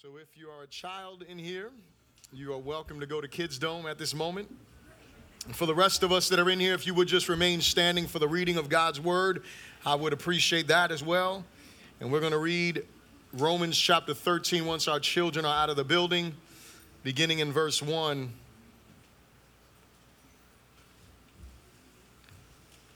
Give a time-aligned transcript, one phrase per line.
[0.00, 1.70] So if you are a child in here,
[2.32, 4.48] you are welcome to go to Kids Dome at this moment.
[5.54, 8.06] For the rest of us that are in here, if you would just remain standing
[8.06, 9.42] for the reading of God's word,
[9.84, 11.44] I would appreciate that as well.
[12.00, 12.86] And we're going to read
[13.32, 16.32] Romans chapter 13 once our children are out of the building,
[17.02, 18.32] beginning in verse 1.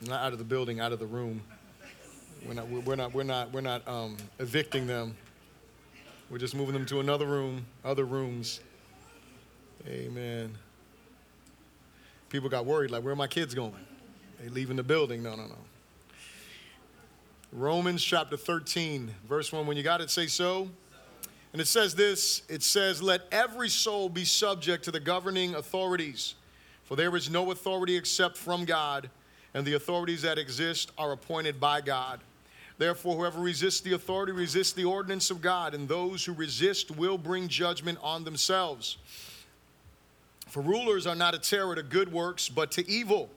[0.03, 1.43] Not out of the building, out of the room.
[2.47, 5.17] We're not, we're not, we're not, we're not um, evicting them.
[6.33, 8.61] We're just moving them to another room, other rooms.
[9.87, 10.57] Amen.
[12.31, 13.75] People got worried, like, where are my kids going?
[14.41, 15.23] They leaving the building.
[15.23, 15.59] No, no, no.
[17.53, 19.67] Romans chapter 13, verse 1.
[19.67, 20.71] When you got it, say so.
[21.53, 26.35] And it says this it says, Let every soul be subject to the governing authorities,
[26.85, 29.11] for there is no authority except from God,
[29.53, 32.21] and the authorities that exist are appointed by God.
[32.83, 37.17] Therefore, whoever resists the authority resists the ordinance of God, and those who resist will
[37.17, 38.97] bring judgment on themselves.
[40.49, 43.31] For rulers are not a terror to good works, but to evil.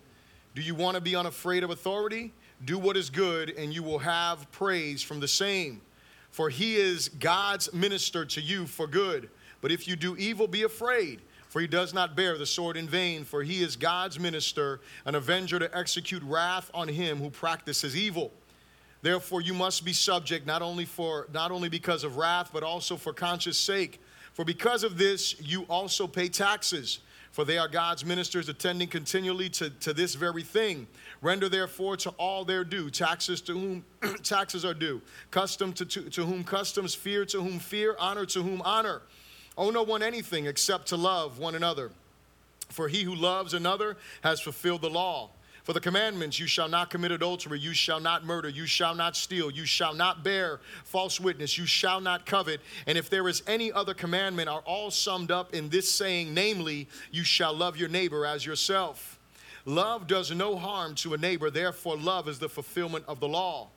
[0.56, 2.34] Do you want to be unafraid of authority?
[2.66, 5.80] Do what is good, and you will have praise from the same.
[6.32, 9.30] For he is God's minister to you for good.
[9.62, 12.88] But if you do evil, be afraid, for he does not bear the sword in
[12.88, 17.96] vain, for he is God's minister, an avenger to execute wrath on him who practices
[17.96, 18.32] evil.
[19.06, 22.98] Therefore, you must be subject not only for not only because of wrath, but also
[22.98, 24.02] for conscience sake.
[24.34, 27.02] For because of this, you also pay taxes
[27.36, 30.88] for they are God's ministers attending continually to, to this very thing.
[31.22, 33.86] Render therefore to all their due, taxes to whom
[34.24, 38.42] taxes are due, custom to, to, to whom customs, fear to whom fear, honor to
[38.42, 39.02] whom honor.
[39.58, 41.92] Owe no one anything except to love one another.
[42.70, 45.30] For he who loves another has fulfilled the law.
[45.66, 49.18] For the commandments, you shall not commit adultery, you shall not murder, you shall not
[49.18, 52.62] steal, you shall not bear false witness, you shall not covet.
[52.86, 56.88] And if there is any other commandment, are all summed up in this saying, namely,
[57.12, 59.20] you shall love your neighbor as yourself.
[59.66, 63.70] Love does no harm to a neighbor, therefore, love is the fulfillment of the law.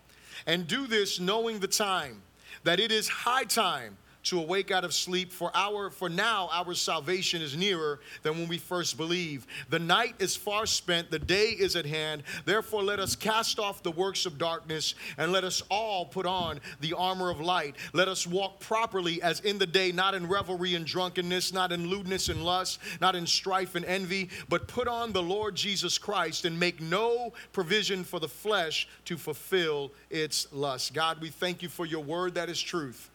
[0.46, 2.20] And do this knowing the time,
[2.64, 6.74] that it is high time to awake out of sleep for our for now our
[6.74, 11.48] salvation is nearer than when we first believe the night is far spent the day
[11.48, 12.22] is at hand.
[12.44, 16.60] Therefore let us cast off the works of darkness and let us all put on
[16.80, 17.76] the armor of light.
[17.92, 21.88] Let us walk properly as in the day not in revelry and drunkenness not in
[21.88, 26.44] lewdness and lust not in strife and envy but put on the lord jesus christ
[26.44, 30.94] and make no provision for the flesh to fulfill its lust.
[30.94, 33.10] God we thank you for your word that is truth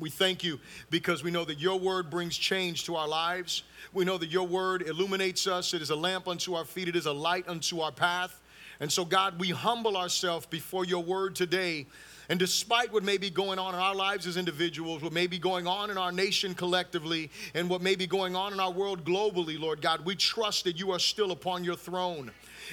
[0.00, 0.58] we thank you
[0.90, 3.62] because we know that your word brings change to our lives.
[3.92, 5.74] We know that your word illuminates us.
[5.74, 8.40] It is a lamp unto our feet, it is a light unto our path.
[8.80, 11.86] And so, God, we humble ourselves before your word today.
[12.28, 15.38] And despite what may be going on in our lives as individuals, what may be
[15.38, 19.04] going on in our nation collectively, and what may be going on in our world
[19.04, 22.30] globally, Lord God, we trust that you are still upon your throne.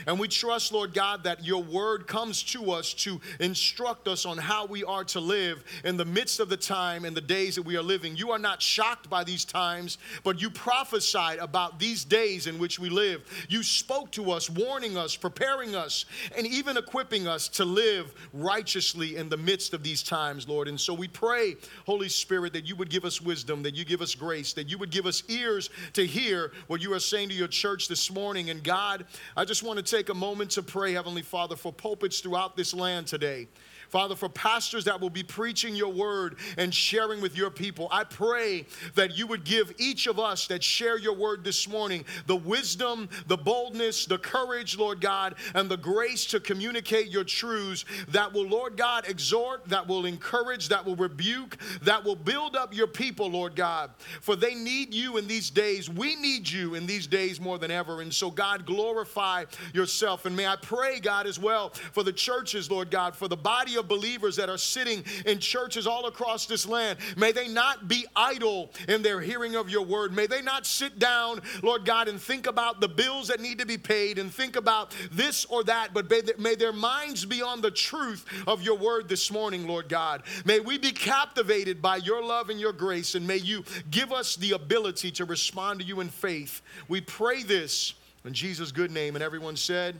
[0.07, 4.37] And we trust, Lord God, that your word comes to us to instruct us on
[4.37, 7.63] how we are to live in the midst of the time and the days that
[7.63, 8.15] we are living.
[8.15, 12.79] You are not shocked by these times, but you prophesied about these days in which
[12.79, 13.23] we live.
[13.49, 16.05] You spoke to us, warning us, preparing us,
[16.37, 20.67] and even equipping us to live righteously in the midst of these times, Lord.
[20.67, 21.55] And so we pray,
[21.85, 24.77] Holy Spirit, that you would give us wisdom, that you give us grace, that you
[24.77, 28.49] would give us ears to hear what you are saying to your church this morning.
[28.49, 29.05] And God,
[29.35, 32.73] I just want to take a moment to pray, Heavenly Father, for pulpits throughout this
[32.73, 33.47] land today.
[33.89, 38.03] Father, for pastors that will be preaching your word and sharing with your people, I
[38.03, 42.35] pray that you would give each of us that share your word this morning the
[42.35, 48.31] wisdom, the boldness, the courage, Lord God, and the grace to communicate your truths that
[48.31, 52.87] will, Lord God, exhort, that will encourage, that will rebuke, that will build up your
[52.87, 53.89] people, Lord God.
[54.21, 55.89] For they need you in these days.
[55.89, 58.01] We need you in these days more than ever.
[58.01, 60.25] And so, God, glorify yourself.
[60.25, 63.77] And may I pray, God, as well for the churches, Lord God, for the body
[63.79, 66.99] of believers that are sitting in churches all across this land.
[67.17, 70.13] May they not be idle in their hearing of your word.
[70.13, 73.65] May they not sit down, Lord God, and think about the bills that need to
[73.65, 77.71] be paid and think about this or that, but may their minds be on the
[77.71, 80.21] truth of your word this morning, Lord God.
[80.45, 84.35] May we be captivated by your love and your grace, and may you give us
[84.35, 86.61] the ability to respond to you in faith.
[86.87, 87.93] We pray this
[88.25, 89.15] in Jesus' good name.
[89.15, 89.95] And everyone said,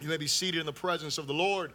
[0.00, 1.72] You may be seated in the presence of the Lord.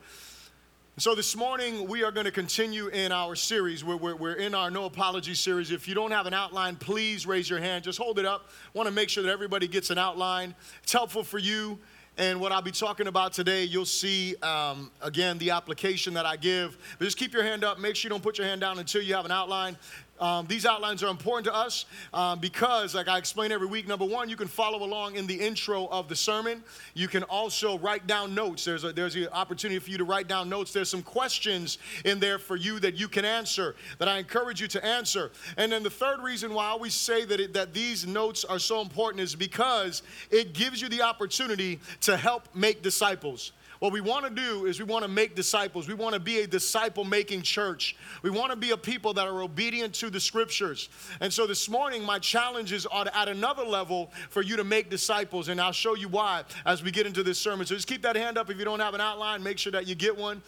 [1.00, 3.84] So, this morning we are going to continue in our series.
[3.84, 5.72] We're, we're, we're, in our No Apology series.
[5.72, 7.84] If you don't have an outline, please raise your hand.
[7.84, 8.50] Just hold it up.
[8.52, 10.54] I want to make sure that everybody gets an outline.
[10.84, 11.80] It's helpful for you.
[12.20, 16.36] And what I'll be talking about today, you'll see um, again the application that I
[16.36, 16.78] give.
[17.00, 17.80] But just keep your hand up.
[17.80, 19.78] Make sure you don't put your hand down until you have an outline.
[20.24, 21.84] Um, these outlines are important to us
[22.14, 25.38] um, because, like I explain every week, number one, you can follow along in the
[25.38, 26.64] intro of the sermon.
[26.94, 28.64] You can also write down notes.
[28.64, 30.72] There's, a, there's an opportunity for you to write down notes.
[30.72, 34.70] There's some questions in there for you that you can answer, that I encourage you
[34.70, 35.30] to answer.
[35.58, 38.60] And then the third reason why I always say that, it, that these notes are
[38.60, 43.52] so important is because it gives you the opportunity to help make disciples.
[43.84, 45.90] What we want to do is we want to make disciples.
[45.90, 47.98] We want to be a disciple making church.
[48.22, 50.88] We want to be a people that are obedient to the scriptures.
[51.20, 55.50] And so this morning, my challenges are at another level for you to make disciples.
[55.50, 57.66] And I'll show you why as we get into this sermon.
[57.66, 59.44] So just keep that hand up if you don't have an outline.
[59.44, 60.42] Make sure that you get one.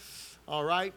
[0.47, 0.93] All right.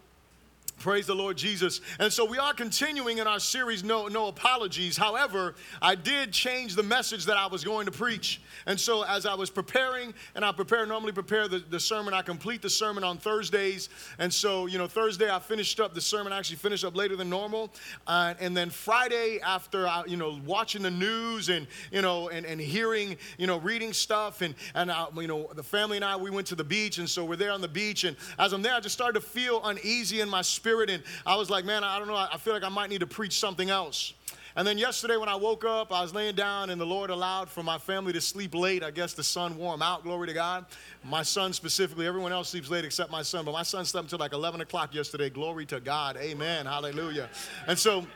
[0.78, 1.80] Praise the Lord Jesus.
[1.98, 4.96] And so we are continuing in our series, No, no Apologies.
[4.96, 8.40] However, I did change the message that I was going to preach.
[8.64, 12.22] And so as I was preparing, and I prepare, normally prepare the, the sermon, I
[12.22, 13.88] complete the sermon on Thursdays.
[14.20, 17.16] And so, you know, Thursday I finished up the sermon, I actually finished up later
[17.16, 17.72] than normal.
[18.06, 22.46] Uh, and then Friday, after, I, you know, watching the news and, you know, and,
[22.46, 26.16] and hearing, you know, reading stuff, and, and I, you know, the family and I,
[26.16, 26.98] we went to the beach.
[26.98, 28.04] And so we're there on the beach.
[28.04, 31.02] And as I'm there, I just started to feel uneasy in my spirit spirit, and
[31.24, 33.38] I was like, man, I don't know, I feel like I might need to preach
[33.38, 34.12] something else.
[34.54, 37.48] And then yesterday, when I woke up, I was laying down, and the Lord allowed
[37.48, 38.82] for my family to sleep late.
[38.82, 40.66] I guess the sun them out, glory to God.
[41.04, 44.18] My son specifically, everyone else sleeps late except my son, but my son slept until
[44.18, 45.30] like 11 o'clock yesterday.
[45.30, 46.18] Glory to God.
[46.18, 46.66] Amen.
[46.66, 47.30] Hallelujah.
[47.66, 48.06] And so,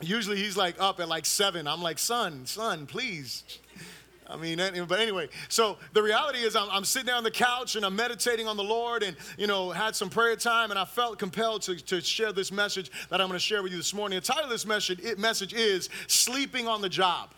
[0.00, 1.68] usually he's like up at like 7.
[1.68, 3.44] I'm like, son, son, please
[4.30, 7.76] I mean, but anyway, so the reality is I'm, I'm, sitting there on the couch
[7.76, 10.84] and I'm meditating on the Lord and, you know, had some prayer time and I
[10.84, 13.94] felt compelled to, to share this message that I'm going to share with you this
[13.94, 14.18] morning.
[14.18, 17.30] The title of this message, it, message is Sleeping on the Job.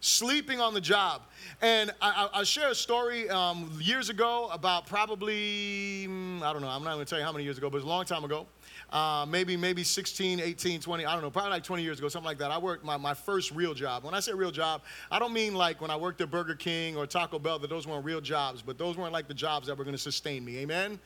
[0.00, 1.22] Sleeping on the job.
[1.62, 6.62] And I, I, I share a story um, years ago about probably, mm, I don't
[6.62, 8.04] know, I'm not going to tell you how many years ago, but it's a long
[8.04, 8.46] time ago
[8.92, 12.26] uh, maybe maybe 16, 18, 20, I don't know, probably like 20 years ago, something
[12.26, 12.50] like that.
[12.50, 14.04] I worked my, my first real job.
[14.04, 16.96] When I say real job, I don't mean like when I worked at Burger King
[16.96, 19.76] or Taco Bell, that those weren't real jobs, but those weren't like the jobs that
[19.76, 20.58] were going to sustain me.
[20.58, 20.98] Amen?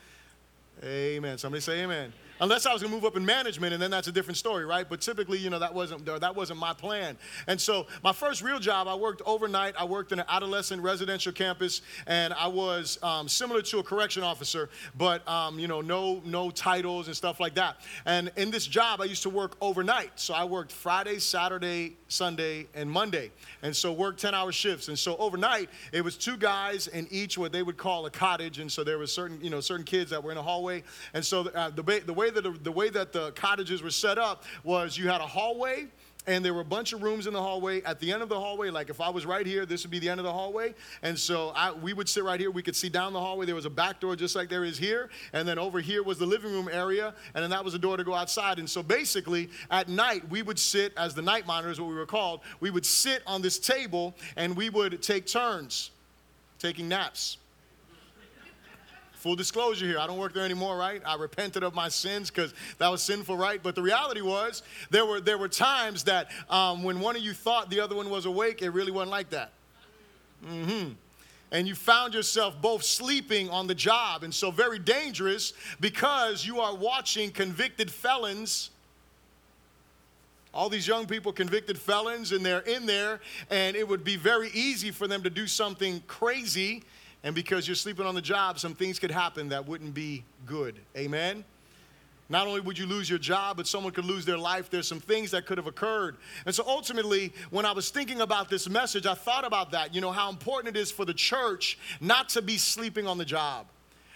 [0.84, 1.38] Amen.
[1.38, 2.12] Somebody say amen.
[2.40, 4.88] Unless I was to move up in management, and then that's a different story, right?
[4.88, 7.18] But typically, you know, that wasn't that wasn't my plan.
[7.46, 9.74] And so, my first real job, I worked overnight.
[9.78, 14.22] I worked in an adolescent residential campus, and I was um, similar to a correction
[14.22, 17.76] officer, but um, you know, no no titles and stuff like that.
[18.06, 20.12] And in this job, I used to work overnight.
[20.14, 23.32] So I worked Friday, Saturday, Sunday, and Monday,
[23.62, 24.88] and so worked 10-hour shifts.
[24.88, 28.60] And so overnight, it was two guys in each what they would call a cottage,
[28.60, 30.82] and so there was certain you know certain kids that were in a hallway,
[31.12, 34.18] and so uh, the, the way way that the way that the cottages were set
[34.18, 35.86] up was you had a hallway
[36.26, 37.82] and there were a bunch of rooms in the hallway.
[37.82, 39.98] At the end of the hallway, like if I was right here, this would be
[39.98, 40.74] the end of the hallway.
[41.02, 42.50] And so I, we would sit right here.
[42.50, 43.46] We could see down the hallway.
[43.46, 45.08] There was a back door just like there is here.
[45.32, 47.14] And then over here was the living room area.
[47.34, 48.58] And then that was a door to go outside.
[48.58, 52.04] And so basically, at night, we would sit, as the night monitors, what we were
[52.04, 55.90] called, we would sit on this table and we would take turns
[56.58, 57.38] taking naps.
[59.20, 61.02] Full disclosure here, I don't work there anymore, right?
[61.04, 63.62] I repented of my sins because that was sinful, right?
[63.62, 67.34] But the reality was, there were, there were times that um, when one of you
[67.34, 69.52] thought the other one was awake, it really wasn't like that.
[70.42, 70.92] Mm-hmm
[71.52, 74.22] and you found yourself both sleeping on the job.
[74.22, 78.70] And so, very dangerous because you are watching convicted felons.
[80.54, 84.50] All these young people, convicted felons, and they're in there, and it would be very
[84.54, 86.84] easy for them to do something crazy
[87.22, 90.76] and because you're sleeping on the job, some things could happen that wouldn't be good.
[90.96, 91.44] Amen?
[92.30, 94.70] Not only would you lose your job, but someone could lose their life.
[94.70, 96.16] There's some things that could have occurred.
[96.46, 99.94] And so ultimately, when I was thinking about this message, I thought about that.
[99.94, 103.24] You know, how important it is for the church not to be sleeping on the
[103.24, 103.66] job.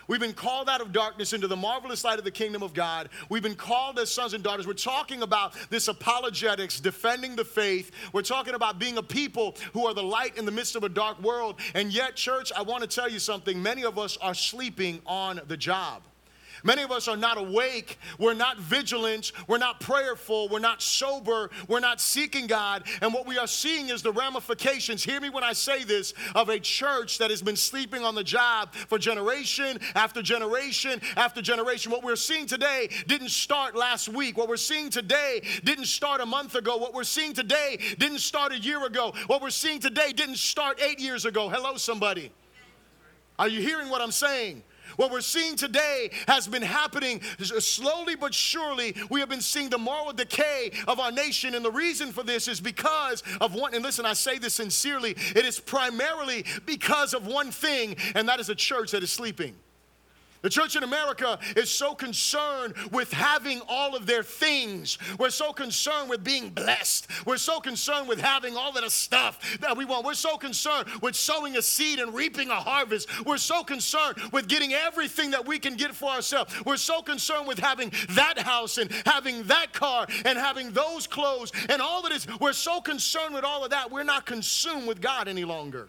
[0.09, 3.09] We've been called out of darkness into the marvelous light of the kingdom of God.
[3.29, 4.67] We've been called as sons and daughters.
[4.67, 7.91] We're talking about this apologetics, defending the faith.
[8.13, 10.89] We're talking about being a people who are the light in the midst of a
[10.89, 11.61] dark world.
[11.75, 13.63] And yet, church, I want to tell you something.
[13.63, 16.03] Many of us are sleeping on the job.
[16.65, 17.99] Many of us are not awake.
[18.19, 19.33] We're not vigilant.
[19.47, 20.49] We're not prayerful.
[20.49, 21.51] We're not sober.
[21.69, 22.85] We're not seeking God.
[23.03, 26.49] And what we are seeing is the ramifications, hear me when I say this, of
[26.49, 31.93] a church that has been sleeping on the job for generation after generation after generation.
[31.93, 34.39] What we're seeing today didn't start last week.
[34.39, 36.79] What we're seeing today didn't start a month ago.
[36.79, 39.13] What we're seeing today didn't start a year ago.
[39.27, 41.51] What we're seeing today didn't start eight years ago.
[41.51, 42.33] Hello, somebody.
[43.39, 44.63] Are you hearing what I'm saying?
[44.97, 48.95] What we're seeing today has been happening uh, slowly but surely.
[49.11, 51.55] We have been seeing the moral decay of our nation.
[51.55, 55.13] And the reason for this is because of one, and listen, I say this sincerely,
[55.35, 59.55] it is primarily because of one thing, and that is a church that is sleeping.
[60.45, 64.99] The church in America is so concerned with having all of their things.
[65.19, 67.07] We're so concerned with being blessed.
[67.25, 70.05] We're so concerned with having all of the stuff that we want.
[70.05, 73.25] We're so concerned with sowing a seed and reaping a harvest.
[73.25, 76.55] We're so concerned with getting everything that we can get for ourselves.
[76.67, 81.53] We're so concerned with having that house and having that car and having those clothes
[81.71, 82.27] and all of this.
[82.39, 83.91] We're so concerned with all of that.
[83.91, 85.89] We're not consumed with God any longer.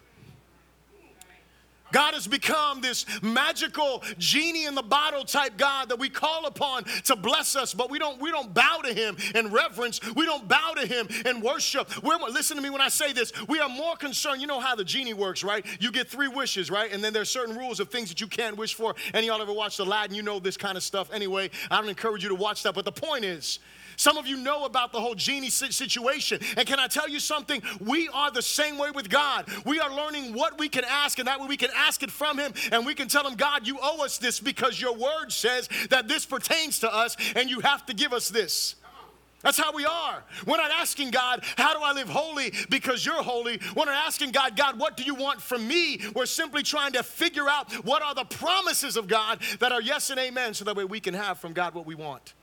[1.92, 6.84] God has become this magical genie in the bottle type God that we call upon
[7.04, 10.00] to bless us, but we don't we don't bow to him in reverence.
[10.14, 12.02] We don't bow to him in worship.
[12.02, 13.32] We're listen to me when I say this.
[13.48, 14.40] We are more concerned.
[14.40, 15.64] You know how the genie works, right?
[15.80, 16.92] You get three wishes, right?
[16.92, 18.94] And then there's certain rules of things that you can't wish for.
[19.14, 20.16] Any y'all ever watched Aladdin?
[20.16, 21.10] You know this kind of stuff.
[21.12, 22.74] Anyway, I don't encourage you to watch that.
[22.74, 23.58] But the point is,
[23.96, 26.40] some of you know about the whole genie situation.
[26.56, 27.62] And can I tell you something?
[27.80, 29.46] We are the same way with God.
[29.64, 32.38] We are learning what we can ask, and that way we can ask it from
[32.38, 35.68] Him, and we can tell Him, God, you owe us this because your word says
[35.90, 38.76] that this pertains to us, and you have to give us this.
[39.42, 40.24] That's how we are.
[40.46, 43.60] We're not asking God, how do I live holy because you're holy?
[43.76, 46.00] We're not asking God, God, what do you want from me?
[46.16, 50.10] We're simply trying to figure out what are the promises of God that are yes
[50.10, 52.34] and amen so that way we can have from God what we want.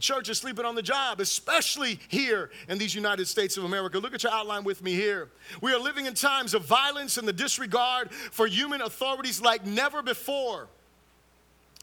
[0.00, 3.98] The church is sleeping on the job, especially here in these United States of America.
[3.98, 5.28] Look at your outline with me here.
[5.60, 10.00] We are living in times of violence and the disregard for human authorities like never
[10.00, 10.68] before.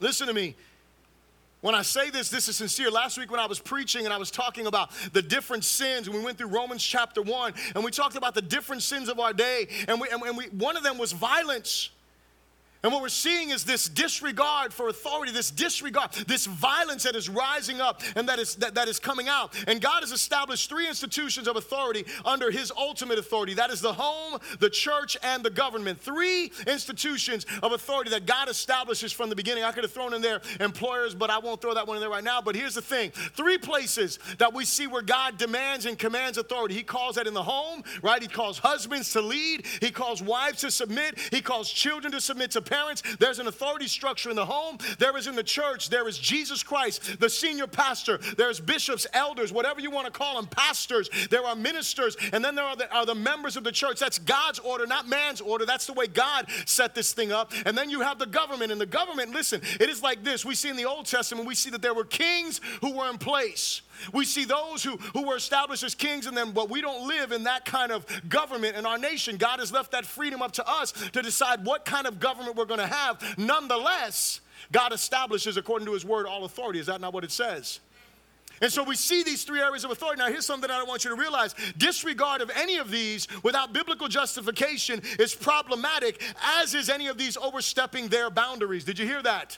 [0.02, 0.56] Listen to me.
[1.62, 2.90] When I say this, this is sincere.
[2.90, 6.16] Last week, when I was preaching and I was talking about the different sins, and
[6.16, 9.32] we went through Romans chapter 1, and we talked about the different sins of our
[9.32, 11.92] day, and, we, and we, one of them was violence.
[12.88, 17.28] And what we're seeing is this disregard for authority, this disregard, this violence that is
[17.28, 19.54] rising up and that is, that, that is coming out.
[19.68, 23.92] And God has established three institutions of authority under His ultimate authority that is the
[23.92, 26.00] home, the church, and the government.
[26.00, 29.66] Three institutions of authority that God establishes from the beginning.
[29.66, 32.10] I could have thrown in there employers, but I won't throw that one in there
[32.10, 32.40] right now.
[32.40, 36.76] But here's the thing three places that we see where God demands and commands authority.
[36.76, 38.22] He calls that in the home, right?
[38.22, 42.52] He calls husbands to lead, He calls wives to submit, He calls children to submit
[42.52, 42.77] to parents.
[43.20, 44.78] There's an authority structure in the home.
[45.00, 45.90] There is in the church.
[45.90, 48.20] There is Jesus Christ, the senior pastor.
[48.38, 51.10] There's bishops, elders, whatever you want to call them, pastors.
[51.30, 52.18] There are ministers.
[52.34, 54.00] And then there are the, are the members of the church.
[54.00, 55.66] That's God's order, not man's order.
[55.66, 57.52] That's the way God set this thing up.
[57.66, 58.72] And then you have the government.
[58.72, 60.46] And the government, listen, it is like this.
[60.46, 63.18] We see in the Old Testament, we see that there were kings who were in
[63.18, 63.82] place.
[64.14, 67.32] We see those who, who were established as kings and then, but we don't live
[67.32, 69.38] in that kind of government in our nation.
[69.38, 72.66] God has left that freedom up to us to decide what kind of government we're
[72.66, 73.22] going to have.
[73.38, 76.80] Nonetheless, God establishes, according to his word, all authority.
[76.80, 77.80] Is that not what it says?
[78.62, 80.20] And so we see these three areas of authority.
[80.20, 84.08] Now, here's something I want you to realize disregard of any of these without biblical
[84.08, 86.22] justification is problematic,
[86.60, 88.84] as is any of these overstepping their boundaries.
[88.84, 89.58] Did you hear that?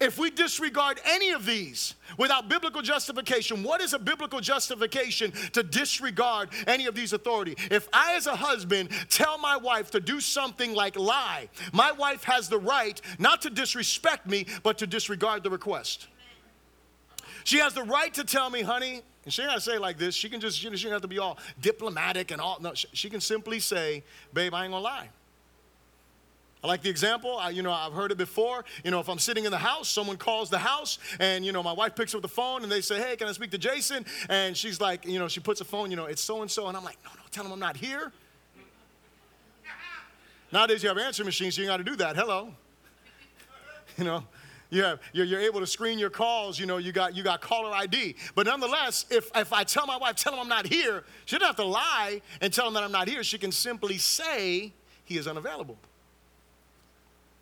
[0.00, 5.64] If we disregard any of these without biblical justification, what is a biblical justification to
[5.64, 7.56] disregard any of these authority?
[7.70, 12.22] If I, as a husband, tell my wife to do something like lie, my wife
[12.24, 16.06] has the right not to disrespect me, but to disregard the request.
[17.42, 19.98] She has the right to tell me, honey, and she ain't gotta say it like
[19.98, 20.14] this.
[20.14, 22.58] She can just, she doesn't have to be all diplomatic and all.
[22.60, 25.08] No, she can simply say, babe, I ain't gonna lie.
[26.62, 27.38] I like the example.
[27.38, 28.64] I, you know, I've heard it before.
[28.84, 31.62] You know, if I'm sitting in the house, someone calls the house, and you know,
[31.62, 34.04] my wife picks up the phone, and they say, "Hey, can I speak to Jason?"
[34.28, 36.66] And she's like, you know, she puts a phone, you know, it's so and so,
[36.66, 38.12] and I'm like, "No, no, tell him I'm not here."
[40.50, 42.16] Nowadays, you have answering machines, so you got to do that.
[42.16, 42.54] Hello.
[43.96, 44.22] You know,
[44.70, 46.56] you have, you're, you're, able to screen your calls.
[46.56, 48.14] You know, you got you got caller ID.
[48.36, 51.48] But nonetheless, if if I tell my wife, tell him I'm not here, she doesn't
[51.48, 53.24] have to lie and tell him that I'm not here.
[53.24, 54.72] She can simply say
[55.04, 55.78] he is unavailable.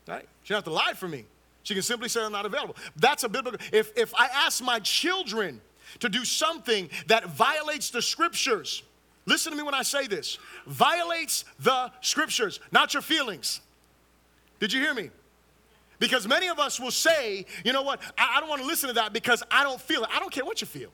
[0.07, 0.27] Right?
[0.43, 1.25] She doesn't have to lie for me.
[1.63, 2.77] She can simply say, I'm not available.
[2.95, 3.59] That's a biblical.
[3.73, 5.59] If, if I ask my children
[5.99, 8.83] to do something that violates the scriptures,
[9.25, 13.59] listen to me when I say this violates the scriptures, not your feelings.
[14.59, 15.09] Did you hear me?
[15.99, 18.87] Because many of us will say, you know what, I, I don't want to listen
[18.87, 20.09] to that because I don't feel it.
[20.13, 20.89] I don't care what you feel.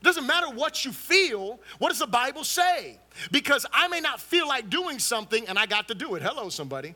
[0.00, 1.58] It doesn't matter what you feel.
[1.78, 2.98] What does the Bible say?
[3.30, 6.22] Because I may not feel like doing something and I got to do it.
[6.22, 6.94] Hello, somebody.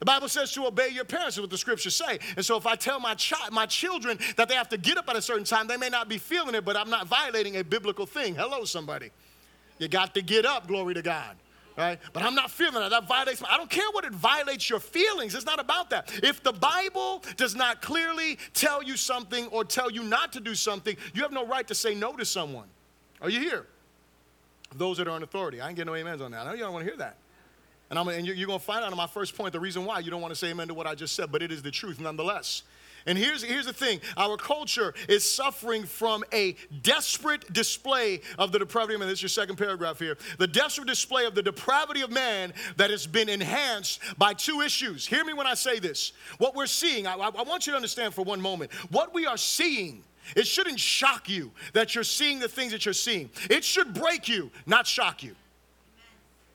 [0.00, 2.18] The Bible says to obey your parents, is what the scriptures say.
[2.36, 5.08] And so if I tell my, child, my children that they have to get up
[5.10, 7.62] at a certain time, they may not be feeling it, but I'm not violating a
[7.62, 8.34] biblical thing.
[8.34, 9.10] Hello, somebody.
[9.78, 11.36] You got to get up, glory to God.
[11.76, 11.98] Right?
[12.12, 12.90] But I'm not feeling that.
[12.90, 13.42] That violates.
[13.48, 15.34] I don't care what it violates your feelings.
[15.34, 16.10] It's not about that.
[16.22, 20.54] If the Bible does not clearly tell you something or tell you not to do
[20.54, 22.66] something, you have no right to say no to someone.
[23.20, 23.66] Are you here?
[24.76, 25.60] Those that are in authority.
[25.60, 26.46] I ain't getting no amens on that.
[26.46, 27.16] I know you don't want to hear that.
[27.90, 29.98] And, I'm, and you're, going to find out in my first point the reason why
[29.98, 31.72] you don't want to say amen to what I just said, but it is the
[31.72, 32.62] truth nonetheless.
[33.06, 38.58] And here's, here's the thing our culture is suffering from a desperate display of the
[38.58, 39.08] depravity of man.
[39.08, 40.16] This is your second paragraph here.
[40.38, 45.06] The desperate display of the depravity of man that has been enhanced by two issues.
[45.06, 46.12] Hear me when I say this.
[46.38, 49.38] What we're seeing, I, I want you to understand for one moment, what we are
[49.38, 50.04] seeing.
[50.36, 53.30] It shouldn't shock you that you're seeing the things that you're seeing.
[53.48, 55.34] It should break you, not shock you.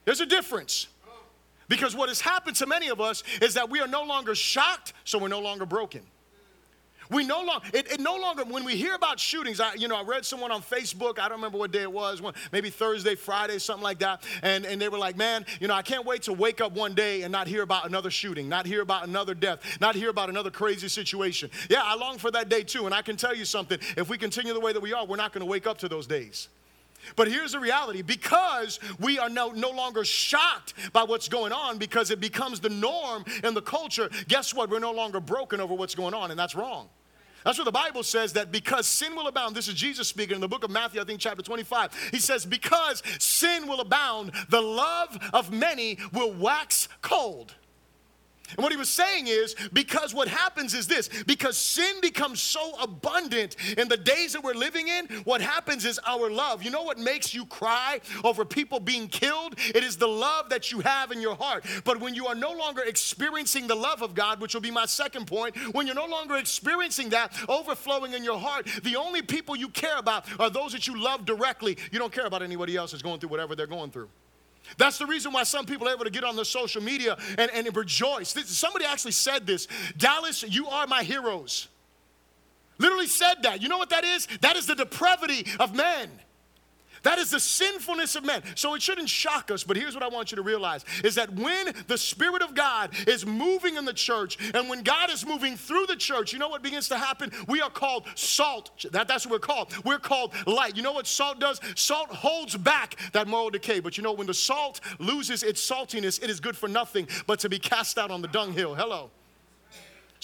[0.06, 0.88] There's a difference.
[1.68, 4.94] Because what has happened to many of us is that we are no longer shocked,
[5.04, 6.02] so we're no longer broken.
[7.10, 9.96] We no longer, it, it, no longer, when we hear about shootings, I, you know,
[9.96, 13.60] I read someone on Facebook, I don't remember what day it was, maybe Thursday, Friday,
[13.60, 16.34] something like that, and, and they were like, man, you know, I can't wait to
[16.34, 19.78] wake up one day and not hear about another shooting, not hear about another death,
[19.80, 21.50] not hear about another crazy situation.
[21.70, 24.18] Yeah, I long for that day too, and I can tell you something, if we
[24.18, 26.50] continue the way that we are, we're not to wake up to those days.
[27.16, 31.78] But here's the reality because we are no, no longer shocked by what's going on
[31.78, 34.70] because it becomes the norm in the culture, guess what?
[34.70, 36.90] We're no longer broken over what's going on, and that's wrong.
[37.46, 40.42] That's what the Bible says that because sin will abound, this is Jesus speaking in
[40.42, 42.10] the book of Matthew, I think chapter 25.
[42.12, 47.54] He says, Because sin will abound, the love of many will wax cold.
[48.50, 52.74] And what he was saying is because what happens is this because sin becomes so
[52.82, 56.64] abundant in the days that we're living in, what happens is our love.
[56.64, 59.56] You know what makes you cry over people being killed?
[59.58, 61.66] It is the love that you have in your heart.
[61.84, 64.86] But when you are no longer experiencing the love of God, which will be my
[64.86, 69.56] second point, when you're no longer experiencing that overflowing in your heart, the only people
[69.56, 71.78] you care about are those that you love directly.
[71.92, 74.10] You don't care about anybody else that's going through whatever they're going through.
[74.78, 77.52] That's the reason why some people are able to get on their social media and,
[77.52, 78.34] and rejoice.
[78.34, 79.68] This, somebody actually said this
[79.98, 81.68] Dallas, you are my heroes.
[82.78, 83.62] Literally said that.
[83.62, 84.28] You know what that is?
[84.42, 86.10] That is the depravity of men.
[87.06, 88.42] That is the sinfulness of men.
[88.56, 91.32] So it shouldn't shock us, but here's what I want you to realize is that
[91.36, 95.56] when the Spirit of God is moving in the church and when God is moving
[95.56, 97.32] through the church, you know what begins to happen?
[97.48, 98.86] We are called salt.
[98.92, 99.72] That, that's what we're called.
[99.86, 100.76] We're called light.
[100.76, 101.62] You know what salt does?
[101.76, 103.82] Salt holds back that moral decay.
[103.82, 107.38] But you know, when the salt loses its saltiness, it is good for nothing but
[107.42, 108.74] to be cast out on the dunghill.
[108.74, 109.12] Hello.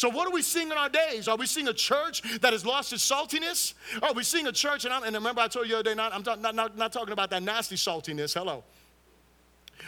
[0.01, 1.27] So, what are we seeing in our days?
[1.27, 3.75] Are we seeing a church that has lost its saltiness?
[4.01, 6.11] Are we seeing a church, and, and remember I told you the other day, not,
[6.11, 8.33] I'm not, not, not talking about that nasty saltiness.
[8.33, 8.63] Hello.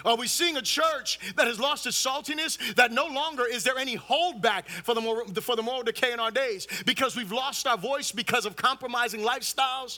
[0.06, 2.76] Are we seeing a church that has lost its saltiness?
[2.76, 6.19] That no longer is there any holdback for the, moral, for the moral decay in
[6.19, 9.97] our days because we've lost our voice because of compromising lifestyles?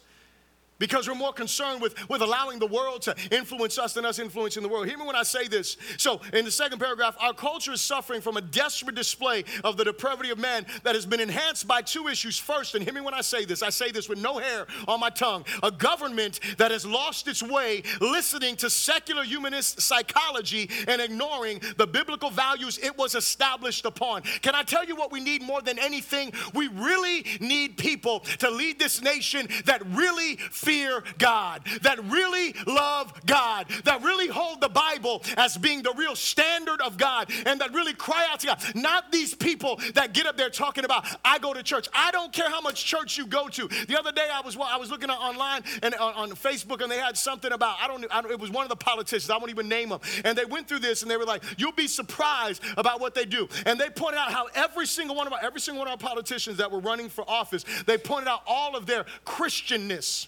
[0.80, 4.64] Because we're more concerned with, with allowing the world to influence us than us influencing
[4.64, 4.88] the world.
[4.88, 5.78] Hear me when I say this.
[5.98, 9.86] So, in the second paragraph, our culture is suffering from a desperate display of the
[9.86, 12.38] depravity of man that has been enhanced by two issues.
[12.38, 15.00] First, and hear me when I say this, I say this with no hair on
[15.00, 21.02] my tongue a government that has lost its way listening to secular humanist psychology and
[21.02, 24.22] ignoring the biblical values it was established upon.
[24.42, 26.34] Can I tell you what we need more than anything?
[26.54, 33.14] We really need people to lead this nation that really fear God, that really love
[33.26, 37.74] God, that really hold the Bible as being the real standard of God, and that
[37.74, 38.62] really cry out to God.
[38.74, 41.88] Not these people that get up there talking about, I go to church.
[41.94, 43.68] I don't care how much church you go to.
[43.68, 46.92] The other day I was well, I was looking online and on, on Facebook, and
[46.92, 48.32] they had something about I don't, I don't.
[48.32, 49.30] It was one of the politicians.
[49.30, 50.00] I won't even name them.
[50.24, 53.26] And they went through this, and they were like, "You'll be surprised about what they
[53.26, 55.92] do." And they pointed out how every single one of our every single one of
[55.92, 60.28] our politicians that were running for office, they pointed out all of their Christianness.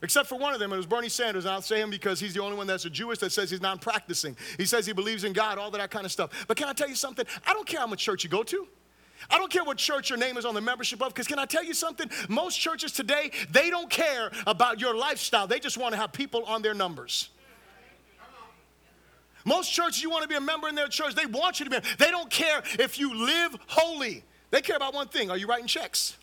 [0.00, 2.32] Except for one of them, it was Bernie Sanders, and I'll say him because he's
[2.32, 4.36] the only one that's a Jewish that says he's non practicing.
[4.56, 6.30] He says he believes in God, all that kind of stuff.
[6.46, 7.26] But can I tell you something?
[7.46, 8.68] I don't care how much church you go to.
[9.28, 11.44] I don't care what church your name is on the membership of, because can I
[11.44, 12.08] tell you something?
[12.28, 15.48] Most churches today, they don't care about your lifestyle.
[15.48, 17.30] They just want to have people on their numbers.
[19.44, 21.70] Most churches, you want to be a member in their church, they want you to
[21.70, 21.88] be.
[21.98, 24.22] They don't care if you live holy.
[24.50, 26.16] They care about one thing are you writing checks?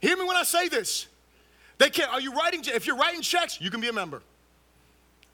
[0.00, 1.07] Hear me when I say this.
[1.78, 2.08] They care.
[2.08, 2.62] Are you writing?
[2.66, 4.22] If you're writing checks, you can be a member.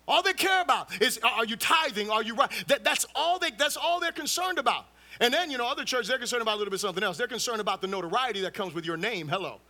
[0.07, 2.11] All they care about is are you tithing?
[2.11, 2.51] Are you right?
[2.69, 3.51] That, that's all they.
[3.51, 4.85] That's all they're concerned about.
[5.21, 7.17] And then you know other churches they're concerned about a little bit something else.
[7.17, 9.29] They're concerned about the notoriety that comes with your name.
[9.29, 9.61] Hello.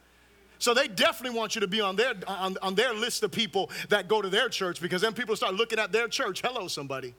[0.59, 3.71] So they definitely want you to be on their on, on their list of people
[3.89, 6.43] that go to their church because then people start looking at their church.
[6.43, 7.15] Hello, somebody.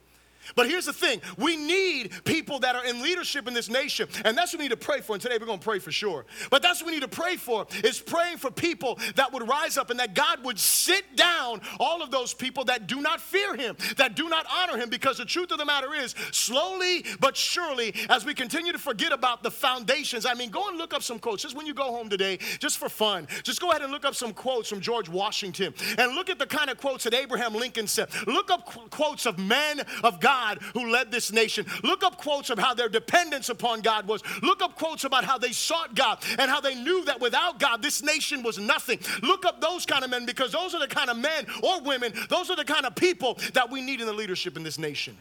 [0.54, 4.36] But here's the thing we need people that are in leadership in this nation, and
[4.36, 5.14] that's what we need to pray for.
[5.14, 6.24] And today we're going to pray for sure.
[6.50, 9.76] But that's what we need to pray for is praying for people that would rise
[9.76, 13.56] up and that God would sit down all of those people that do not fear
[13.56, 14.88] Him, that do not honor Him.
[14.88, 19.12] Because the truth of the matter is, slowly but surely, as we continue to forget
[19.12, 21.42] about the foundations, I mean, go and look up some quotes.
[21.42, 24.14] Just when you go home today, just for fun, just go ahead and look up
[24.14, 27.86] some quotes from George Washington and look at the kind of quotes that Abraham Lincoln
[27.86, 28.08] said.
[28.26, 31.66] Look up qu- quotes of men of God God who led this nation.
[31.82, 34.22] Look up quotes of how their dependence upon God was.
[34.42, 37.82] Look up quotes about how they sought God and how they knew that without God,
[37.82, 38.98] this nation was nothing.
[39.22, 42.12] Look up those kind of men because those are the kind of men or women,
[42.28, 45.16] those are the kind of people that we need in the leadership in this nation.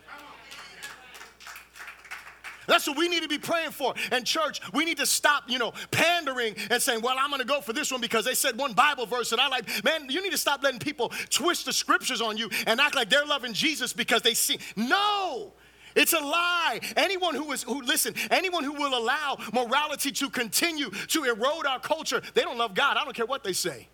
[2.68, 3.94] That's what we need to be praying for.
[4.12, 7.48] And church, we need to stop, you know, pandering and saying, well, I'm going to
[7.48, 10.22] go for this one because they said one Bible verse and I like, man, you
[10.22, 13.54] need to stop letting people twist the scriptures on you and act like they're loving
[13.54, 14.60] Jesus because they see.
[14.76, 15.54] No.
[15.96, 16.82] It's a lie.
[16.98, 21.80] Anyone who is who listen, anyone who will allow morality to continue to erode our
[21.80, 22.98] culture, they don't love God.
[22.98, 23.88] I don't care what they say.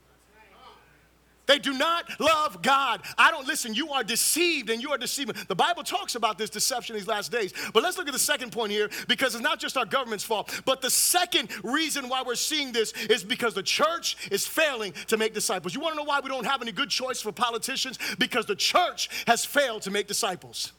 [1.52, 3.02] They do not love God.
[3.18, 3.74] I don't listen.
[3.74, 5.36] You are deceived and you are deceiving.
[5.50, 7.52] The Bible talks about this deception these last days.
[7.74, 10.62] But let's look at the second point here because it's not just our government's fault.
[10.64, 15.18] But the second reason why we're seeing this is because the church is failing to
[15.18, 15.76] make disciples.
[15.76, 18.00] You want to know why we don't have any good choice for politicians?
[18.18, 20.72] Because the church has failed to make disciples.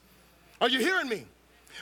[0.58, 1.26] Are you hearing me?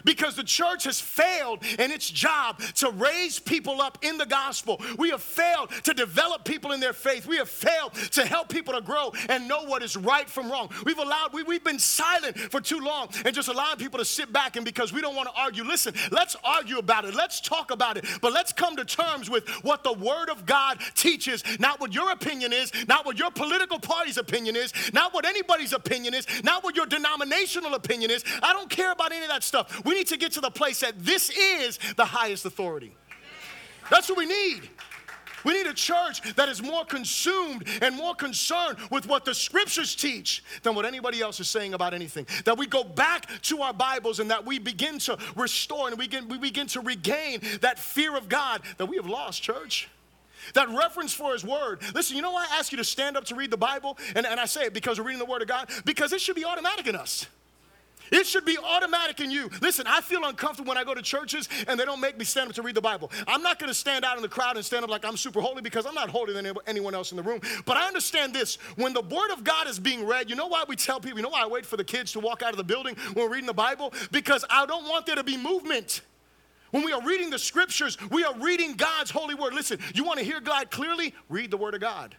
[0.05, 4.81] Because the church has failed in its job to raise people up in the gospel.
[4.98, 7.26] We have failed to develop people in their faith.
[7.26, 10.70] We have failed to help people to grow and know what is right from wrong.
[10.85, 14.33] We've allowed, we, we've been silent for too long and just allowing people to sit
[14.33, 15.64] back and because we don't want to argue.
[15.64, 17.14] Listen, let's argue about it.
[17.14, 18.05] Let's talk about it.
[18.20, 22.12] But let's come to terms with what the Word of God teaches, not what your
[22.12, 26.64] opinion is, not what your political party's opinion is, not what anybody's opinion is, not
[26.64, 28.24] what your denominational opinion is.
[28.42, 29.85] I don't care about any of that stuff.
[29.90, 32.94] We need to get to the place that this is the highest authority.
[33.90, 34.70] That's what we need.
[35.44, 39.96] We need a church that is more consumed and more concerned with what the scriptures
[39.96, 42.29] teach than what anybody else is saying about anything.
[42.44, 46.07] That we go back to our Bibles and that we begin to restore and we
[46.07, 49.88] begin, we begin to regain that fear of God that we have lost, church.
[50.55, 51.81] That reference for his word.
[51.96, 53.98] Listen, you know why I ask you to stand up to read the Bible?
[54.14, 55.68] And, and I say it because we're reading the word of God?
[55.85, 57.26] Because it should be automatic in us.
[58.11, 59.51] It should be automatic in you.
[59.61, 62.49] Listen, I feel uncomfortable when I go to churches and they don't make me stand
[62.49, 63.11] up to read the Bible.
[63.27, 65.40] I'm not going to stand out in the crowd and stand up like I'm super
[65.40, 67.40] holy because I'm not holier than anyone else in the room.
[67.64, 70.64] But I understand this when the Word of God is being read, you know why
[70.66, 72.57] we tell people, you know why I wait for the kids to walk out of
[72.57, 73.92] the building when we're reading the Bible?
[74.11, 76.03] Because I don't want there to be movement.
[76.70, 79.55] When we are reading the scriptures, we are reading God's holy word.
[79.55, 81.14] Listen, you want to hear God clearly?
[81.29, 82.14] Read the Word of God.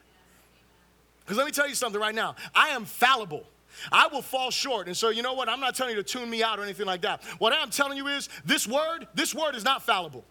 [1.21, 3.45] Because let me tell you something right now I am fallible.
[3.91, 4.87] I will fall short.
[4.87, 5.49] And so, you know what?
[5.49, 7.23] I'm not telling you to tune me out or anything like that.
[7.39, 10.25] What I'm telling you is this word, this word is not fallible.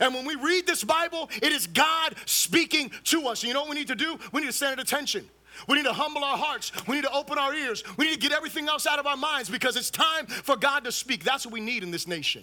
[0.00, 3.42] And when we read this Bible, it is God speaking to us.
[3.42, 4.18] And you know what we need to do?
[4.32, 5.28] We need to stand at attention.
[5.68, 6.72] We need to humble our hearts.
[6.88, 7.84] We need to open our ears.
[7.96, 10.84] We need to get everything else out of our minds because it's time for God
[10.84, 11.22] to speak.
[11.22, 12.42] That's what we need in this nation.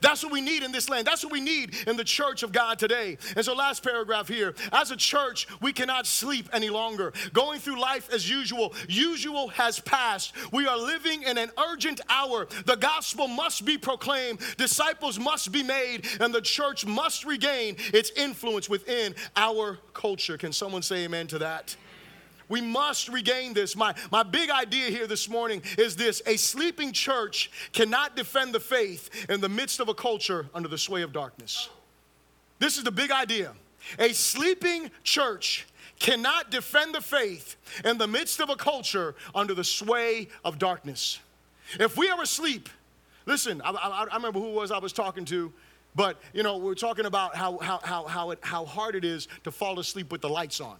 [0.00, 1.06] That's what we need in this land.
[1.06, 3.18] That's what we need in the church of God today.
[3.36, 7.12] And so, last paragraph here as a church, we cannot sleep any longer.
[7.32, 10.34] Going through life as usual, usual has passed.
[10.52, 12.46] We are living in an urgent hour.
[12.66, 18.10] The gospel must be proclaimed, disciples must be made, and the church must regain its
[18.16, 20.36] influence within our culture.
[20.36, 21.76] Can someone say amen to that?
[22.48, 23.76] We must regain this.
[23.76, 28.60] My, my big idea here this morning is this a sleeping church cannot defend the
[28.60, 31.68] faith in the midst of a culture under the sway of darkness.
[32.58, 33.52] This is the big idea.
[33.98, 35.66] A sleeping church
[35.98, 41.18] cannot defend the faith in the midst of a culture under the sway of darkness.
[41.78, 42.68] If we are asleep,
[43.26, 45.52] listen, I, I, I remember who it was I was talking to,
[45.94, 49.28] but you know, we're talking about how, how, how, how, it, how hard it is
[49.44, 50.76] to fall asleep with the lights on.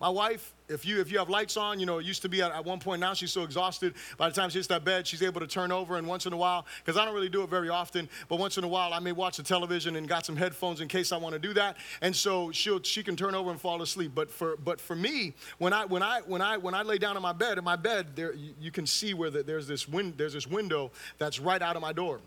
[0.00, 2.40] My wife, if you if you have lights on, you know, it used to be
[2.40, 3.00] at, at, one point.
[3.00, 3.94] Now she's so exhausted.
[4.16, 5.98] By the time she hits that bed, she's able to turn over.
[5.98, 8.56] And once in a while, because I don't really do it very often, but once
[8.56, 11.18] in a while, I may watch the television and got some headphones in case I
[11.18, 11.76] want to do that.
[12.00, 14.12] And so she'll she can turn over and fall asleep.
[14.14, 17.16] But for but for me, when I when I when I when I lay down
[17.16, 19.86] in my bed, in my bed, there you, you can see where the, there's this
[19.86, 22.20] win, there's this window that's right out of my door,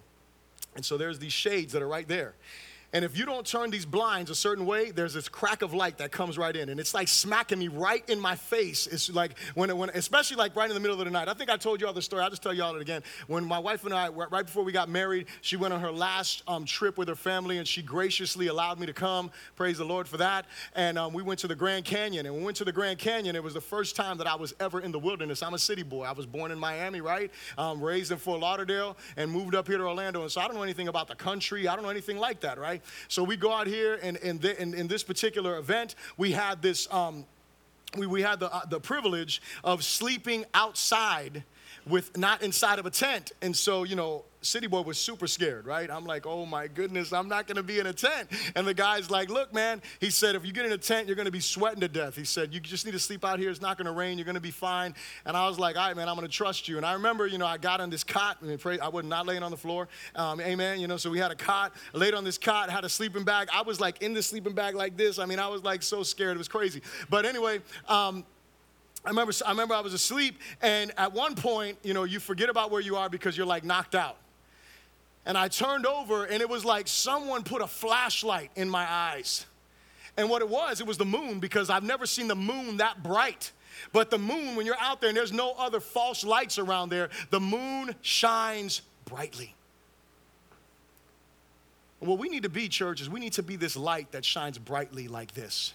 [0.75, 2.35] and so there's these shades that are right there.
[2.93, 5.97] And if you don't turn these blinds a certain way, there's this crack of light
[5.97, 6.69] that comes right in.
[6.69, 8.85] And it's like smacking me right in my face.
[8.85, 11.27] It's like, when, when, especially like right in the middle of the night.
[11.27, 12.21] I think I told you all the story.
[12.21, 13.01] I'll just tell you all it again.
[13.25, 16.43] When my wife and I, right before we got married, she went on her last
[16.47, 19.31] um, trip with her family and she graciously allowed me to come.
[19.55, 20.45] Praise the Lord for that.
[20.75, 22.27] And um, we went to the Grand Canyon.
[22.27, 23.35] And we went to the Grand Canyon.
[23.35, 25.41] It was the first time that I was ever in the wilderness.
[25.41, 26.03] I'm a city boy.
[26.03, 27.31] I was born in Miami, right?
[27.57, 30.21] Um, raised in Fort Lauderdale and moved up here to Orlando.
[30.21, 31.67] And so I don't know anything about the country.
[31.67, 32.82] I don't know anything like that, right?
[33.07, 36.87] So we go out here, and in, in, in this particular event, we had this.
[36.91, 37.25] Um,
[37.97, 41.43] we, we had the, uh, the privilege of sleeping outside
[41.85, 43.31] with not inside of a tent.
[43.41, 45.89] And so, you know, City Boy was super scared, right?
[45.89, 48.29] I'm like, oh my goodness, I'm not gonna be in a tent.
[48.55, 51.15] And the guy's like, look, man, he said, if you get in a tent, you're
[51.15, 52.15] gonna be sweating to death.
[52.15, 53.49] He said, you just need to sleep out here.
[53.49, 54.17] It's not gonna rain.
[54.17, 54.93] You're gonna be fine.
[55.25, 56.77] And I was like, all right, man, I'm gonna trust you.
[56.77, 58.37] And I remember, you know, I got on this cot.
[58.47, 59.87] I, pray, I was not laying on the floor.
[60.15, 60.79] Um, amen.
[60.79, 63.49] You know, so we had a cot, laid on this cot, had a sleeping bag.
[63.53, 65.19] I was like in the sleeping bag like this.
[65.19, 66.35] I mean, I was like so scared.
[66.35, 66.81] It was crazy.
[67.09, 68.25] But anyway, um,
[69.05, 72.49] I remember, I remember I was asleep, and at one point, you know, you forget
[72.49, 74.17] about where you are because you're like knocked out.
[75.25, 79.45] And I turned over, and it was like someone put a flashlight in my eyes.
[80.17, 83.01] And what it was, it was the moon because I've never seen the moon that
[83.01, 83.51] bright.
[83.91, 87.09] But the moon, when you're out there and there's no other false lights around there,
[87.31, 89.55] the moon shines brightly.
[91.99, 94.57] What we need to be, church, is we need to be this light that shines
[94.57, 95.73] brightly like this.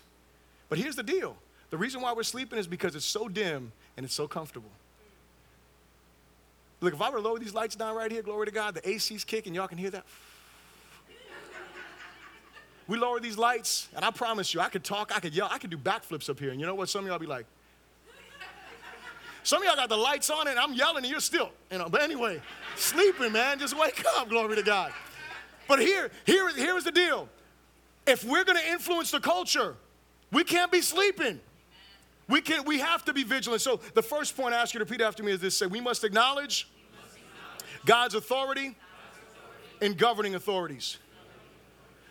[0.68, 1.37] But here's the deal
[1.70, 4.70] the reason why we're sleeping is because it's so dim and it's so comfortable.
[6.80, 8.88] Look, if I were to lower these lights down right here, glory to God, the
[8.88, 10.04] AC's kicking, y'all can hear that.
[12.86, 15.58] We lower these lights, and I promise you, I could talk, I could yell, I
[15.58, 16.50] could do backflips up here.
[16.50, 16.88] And you know what?
[16.88, 17.44] Some of y'all be like,
[19.42, 21.88] some of y'all got the lights on and I'm yelling and you're still, you know.
[21.88, 22.40] But anyway,
[22.76, 24.92] sleeping, man, just wake up, glory to God.
[25.66, 27.28] But here, here, here's the deal.
[28.06, 29.74] If we're gonna influence the culture,
[30.32, 31.40] we can't be sleeping.
[32.28, 33.62] We, can, we have to be vigilant.
[33.62, 35.80] So the first point I ask you to repeat after me is this say, we
[35.80, 36.68] must acknowledge,
[37.86, 38.76] God's, authority God's authority
[39.80, 40.98] in governing authorities.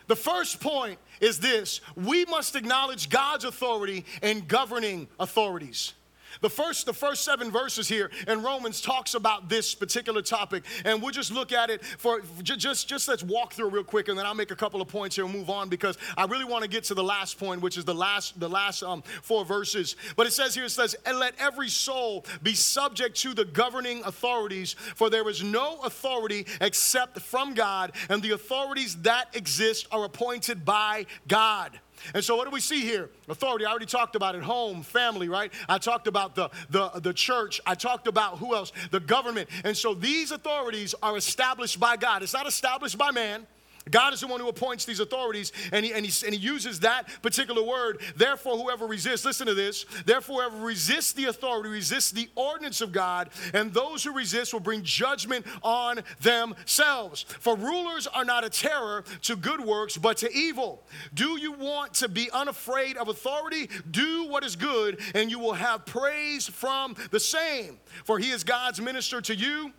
[0.07, 5.93] The first point is this we must acknowledge God's authority in governing authorities.
[6.41, 11.01] The first, the first seven verses here in Romans talks about this particular topic, and
[11.01, 14.25] we'll just look at it for just, just let's walk through real quick, and then
[14.25, 16.69] I'll make a couple of points here and move on because I really want to
[16.69, 19.95] get to the last point, which is the last, the last um, four verses.
[20.15, 24.03] But it says here, it says, and let every soul be subject to the governing
[24.03, 30.05] authorities, for there is no authority except from God, and the authorities that exist are
[30.05, 31.79] appointed by God.
[32.13, 33.09] And so, what do we see here?
[33.27, 33.65] Authority.
[33.65, 34.43] I already talked about it.
[34.43, 35.51] Home, family, right?
[35.67, 37.59] I talked about the, the, the church.
[37.65, 38.71] I talked about who else?
[38.91, 39.49] The government.
[39.63, 42.23] And so, these authorities are established by God.
[42.23, 43.47] It's not established by man.
[43.91, 46.81] God is the one who appoints these authorities, and he, and, he, and he uses
[46.81, 48.01] that particular word.
[48.15, 52.91] Therefore, whoever resists, listen to this, therefore, whoever resists the authority resists the ordinance of
[52.91, 57.25] God, and those who resist will bring judgment on themselves.
[57.39, 60.83] For rulers are not a terror to good works, but to evil.
[61.13, 63.69] Do you want to be unafraid of authority?
[63.89, 67.79] Do what is good, and you will have praise from the same.
[68.03, 69.73] For he is God's minister to you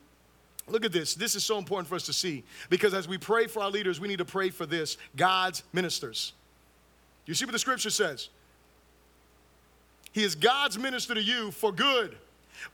[0.71, 1.15] Look at this.
[1.15, 4.01] This is so important for us to see because as we pray for our leaders,
[4.01, 6.33] we need to pray for this God's ministers.
[7.27, 8.29] You see what the scripture says?
[10.13, 12.17] He is God's minister to you for good.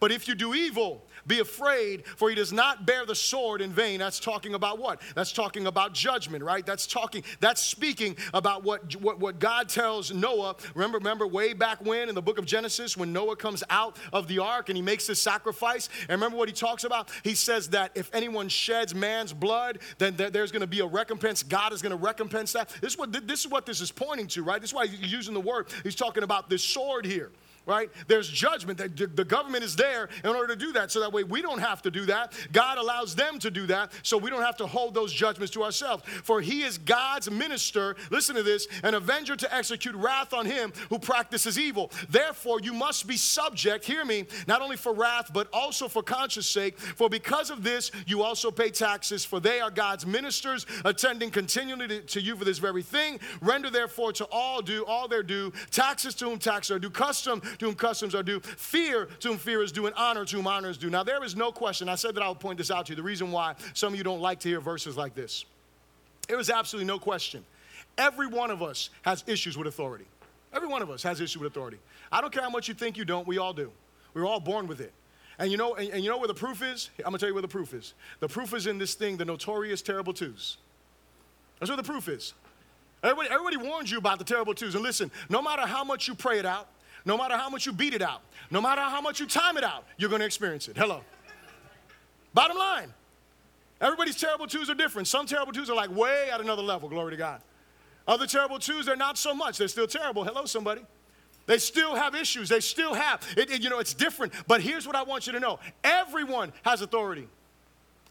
[0.00, 3.70] But if you do evil, be afraid, for he does not bear the sword in
[3.70, 3.98] vain.
[3.98, 5.00] That's talking about what?
[5.14, 6.64] That's talking about judgment, right?
[6.64, 10.56] That's talking, that's speaking about what, what, what God tells Noah.
[10.74, 14.28] Remember, remember way back when in the book of Genesis, when Noah comes out of
[14.28, 15.88] the ark and he makes this sacrifice.
[16.02, 17.10] And remember what he talks about?
[17.22, 21.42] He says that if anyone sheds man's blood, then there's going to be a recompense.
[21.42, 22.68] God is going to recompense that.
[22.80, 24.60] This is what this is what this is pointing to, right?
[24.60, 25.68] This is why he's using the word.
[25.82, 27.30] He's talking about this sword here
[27.66, 27.90] right?
[28.06, 30.90] There's judgment that the government is there in order to do that.
[30.90, 32.32] So that way we don't have to do that.
[32.52, 33.92] God allows them to do that.
[34.02, 36.04] So we don't have to hold those judgments to ourselves.
[36.22, 40.72] For he is God's minister, listen to this, an avenger to execute wrath on him
[40.88, 41.90] who practices evil.
[42.08, 46.46] Therefore, you must be subject, hear me, not only for wrath, but also for conscience
[46.46, 46.78] sake.
[46.78, 52.00] For because of this, you also pay taxes, for they are God's ministers, attending continually
[52.00, 53.20] to, you for this very thing.
[53.40, 57.42] Render therefore to all due, all their due, taxes to whom taxes are due, custom
[57.58, 60.46] to whom customs are due, fear to whom fear is due, and honor to whom
[60.46, 60.90] honor is due.
[60.90, 61.88] Now, there is no question.
[61.88, 62.96] I said that I would point this out to you.
[62.96, 65.44] The reason why some of you don't like to hear verses like this.
[66.28, 67.44] There is absolutely no question.
[67.98, 70.06] Every one of us has issues with authority.
[70.52, 71.78] Every one of us has issues with authority.
[72.10, 73.70] I don't care how much you think you don't, we all do.
[74.14, 74.92] We're all born with it.
[75.38, 76.90] And you know, and, and you know where the proof is?
[76.98, 77.94] I'm gonna tell you where the proof is.
[78.20, 80.58] The proof is in this thing, the notorious terrible twos.
[81.58, 82.34] That's where the proof is.
[83.02, 84.74] Everybody, everybody warns you about the terrible twos.
[84.74, 86.68] And listen, no matter how much you pray it out,
[87.04, 89.64] no matter how much you beat it out, no matter how much you time it
[89.64, 90.76] out, you're going to experience it.
[90.76, 91.02] Hello.
[92.32, 92.92] Bottom line.
[93.80, 95.08] Everybody's terrible twos are different.
[95.08, 97.40] Some terrible twos are like way at another level, glory to God.
[98.06, 99.58] Other terrible twos, they're not so much.
[99.58, 100.24] They're still terrible.
[100.24, 100.82] Hello, somebody.
[101.46, 102.48] They still have issues.
[102.48, 104.32] They still have, it, it, you know, it's different.
[104.46, 107.28] But here's what I want you to know everyone has authority.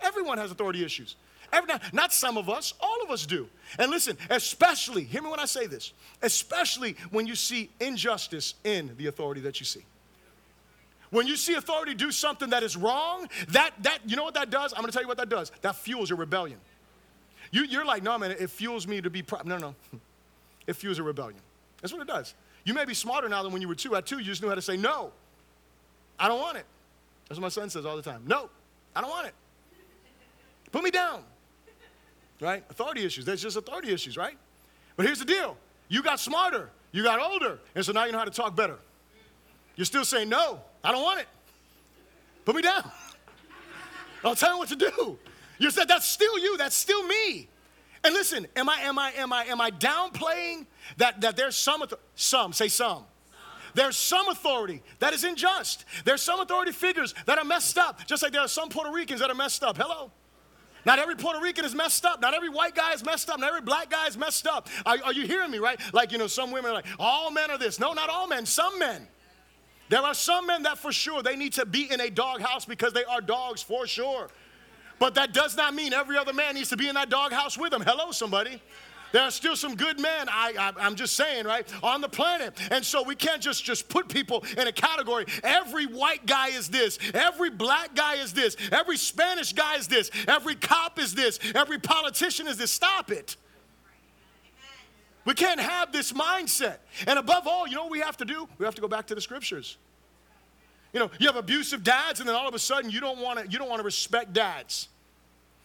[0.01, 1.15] Everyone has authority issues.
[1.53, 3.47] Every, not some of us, all of us do.
[3.77, 8.91] And listen, especially, hear me when I say this, especially when you see injustice in
[8.97, 9.85] the authority that you see.
[11.11, 14.49] When you see authority do something that is wrong, that, that you know what that
[14.49, 14.73] does?
[14.73, 15.51] I'm gonna tell you what that does.
[15.61, 16.57] That fuels your rebellion.
[17.51, 19.45] You, you're like, no, man, it fuels me to be proud.
[19.45, 19.75] No, no.
[20.65, 21.41] It fuels a rebellion.
[21.81, 22.33] That's what it does.
[22.63, 23.97] You may be smarter now than when you were two.
[23.97, 25.11] At two, you just knew how to say, no,
[26.17, 26.65] I don't want it.
[27.27, 28.23] That's what my son says all the time.
[28.25, 28.49] No,
[28.95, 29.33] I don't want it.
[30.71, 31.25] Put me down.
[32.39, 32.63] Right?
[32.69, 33.25] Authority issues.
[33.25, 34.37] That's just authority issues, right?
[34.95, 38.17] But here's the deal you got smarter, you got older, and so now you know
[38.17, 38.77] how to talk better.
[39.75, 41.27] You're still saying, no, I don't want it.
[42.45, 42.89] Put me down.
[44.23, 45.17] I'll tell you what to do.
[45.57, 47.47] You said that's still you, that's still me.
[48.03, 50.65] And listen, am I am I am I am I downplaying
[50.97, 51.83] that that there's some
[52.15, 53.05] some say some.
[53.75, 55.85] There's some authority that is unjust.
[56.05, 59.19] There's some authority figures that are messed up, just like there are some Puerto Ricans
[59.19, 59.77] that are messed up.
[59.77, 60.11] Hello.
[60.85, 62.21] Not every Puerto Rican is messed up.
[62.21, 63.39] Not every white guy is messed up.
[63.39, 64.67] Not every black guy is messed up.
[64.85, 65.79] Are, are you hearing me, right?
[65.93, 67.79] Like, you know, some women are like, all men are this.
[67.79, 69.07] No, not all men, some men.
[69.89, 72.93] There are some men that for sure they need to be in a doghouse because
[72.93, 74.29] they are dogs for sure.
[74.99, 77.71] But that does not mean every other man needs to be in that doghouse with
[77.71, 77.81] them.
[77.81, 78.61] Hello, somebody.
[79.13, 82.57] There are still some good men, I, I, am just saying, right, on the planet.
[82.71, 85.25] And so we can't just, just put people in a category.
[85.43, 86.97] Every white guy is this.
[87.13, 88.57] Every black guy is this.
[88.71, 90.09] Every Spanish guy is this.
[90.27, 91.39] Every cop is this.
[91.53, 92.71] Every politician is this.
[92.71, 93.37] Stop it.
[95.25, 96.77] We can't have this mindset.
[97.05, 98.49] And above all, you know what we have to do?
[98.57, 99.77] We have to go back to the scriptures.
[100.91, 103.39] You know, you have abusive dads, and then all of a sudden you don't want
[103.39, 104.89] to you don't want to respect dads.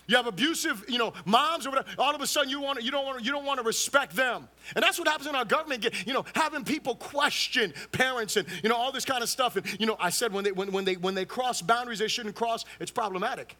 [0.09, 1.88] You have abusive, you know, moms or whatever.
[1.99, 4.49] All of a sudden, you want you don't want you don't want to respect them,
[4.75, 5.87] and that's what happens in our government.
[6.07, 9.57] You know, having people question parents and you know all this kind of stuff.
[9.57, 12.09] And you know, I said when they when, when they when they cross boundaries they
[12.09, 13.57] shouldn't cross, it's problematic.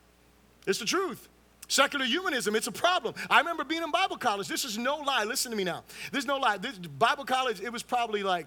[0.66, 1.28] It's the truth.
[1.70, 3.14] Secular humanism, it's a problem.
[3.28, 4.48] I remember being in Bible college.
[4.48, 5.24] This is no lie.
[5.24, 5.84] Listen to me now.
[6.12, 6.56] There's no lie.
[6.56, 8.46] This Bible college, it was probably like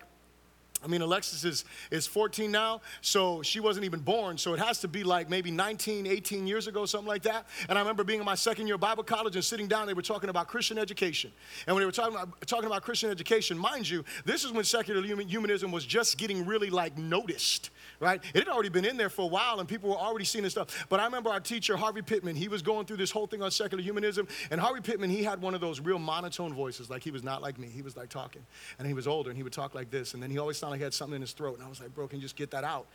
[0.84, 4.38] I mean, Alexis is, is 14 now, so she wasn't even born.
[4.38, 7.46] So it has to be like maybe 19, 18 years ago, something like that.
[7.70, 9.94] And I remember being in my second year of Bible college and sitting down, they
[9.94, 11.32] were talking about Christian education.
[11.68, 14.64] And when they were talking about, talking about Christian education, mind you, this is when
[14.64, 17.70] secular humanism was just getting really like noticed,
[18.02, 18.22] right?
[18.34, 20.54] It had already been in there for a while and people were already seeing this
[20.54, 20.88] stuff.
[20.90, 23.52] But I remember our teacher, Harvey Pittman, he was going through this whole thing on
[23.52, 24.28] secular humanism.
[24.50, 27.42] And Harvey Pittman, he had one of those real monotone voices, like he was not
[27.42, 27.68] like me.
[27.68, 28.44] He was like talking.
[28.80, 30.16] And he was older and he would talk like this.
[30.16, 31.58] And then he always sounded like he had something in his throat.
[31.58, 32.88] And I was like, bro, can you just get that out?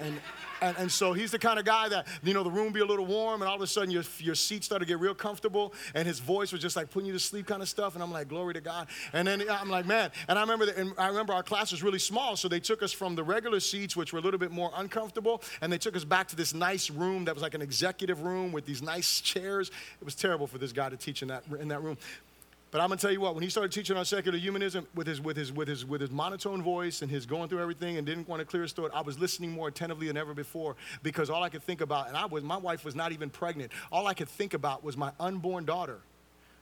[0.00, 0.20] And,
[0.60, 2.84] and, and so he's the kind of guy that, you know, the room be a
[2.84, 5.72] little warm and all of a sudden your, your seat started to get real comfortable
[5.94, 7.94] and his voice was just like putting you to sleep kind of stuff.
[7.94, 8.88] And I'm like, glory to God.
[9.12, 10.10] And then I'm like, man.
[10.28, 12.36] And I remember that, and I remember our class was really small.
[12.36, 15.42] So they took us from the regular seats, which were a little bit more uncomfortable,
[15.60, 18.52] and they took us back to this nice room that was like an executive room
[18.52, 19.70] with these nice chairs.
[20.00, 21.98] It was terrible for this guy to teach in that, in that room.
[22.70, 25.22] But I'm gonna tell you what, when he started teaching on secular humanism with his,
[25.22, 28.28] with his, with his, with his monotone voice and his going through everything and didn't
[28.28, 31.42] want to clear his throat, I was listening more attentively than ever before because all
[31.42, 34.12] I could think about, and I was, my wife was not even pregnant, all I
[34.12, 35.98] could think about was my unborn daughter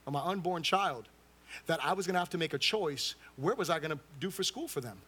[0.07, 1.09] or my unborn child
[1.67, 3.17] that I was gonna have to make a choice.
[3.37, 4.99] Where was I gonna do for school for them?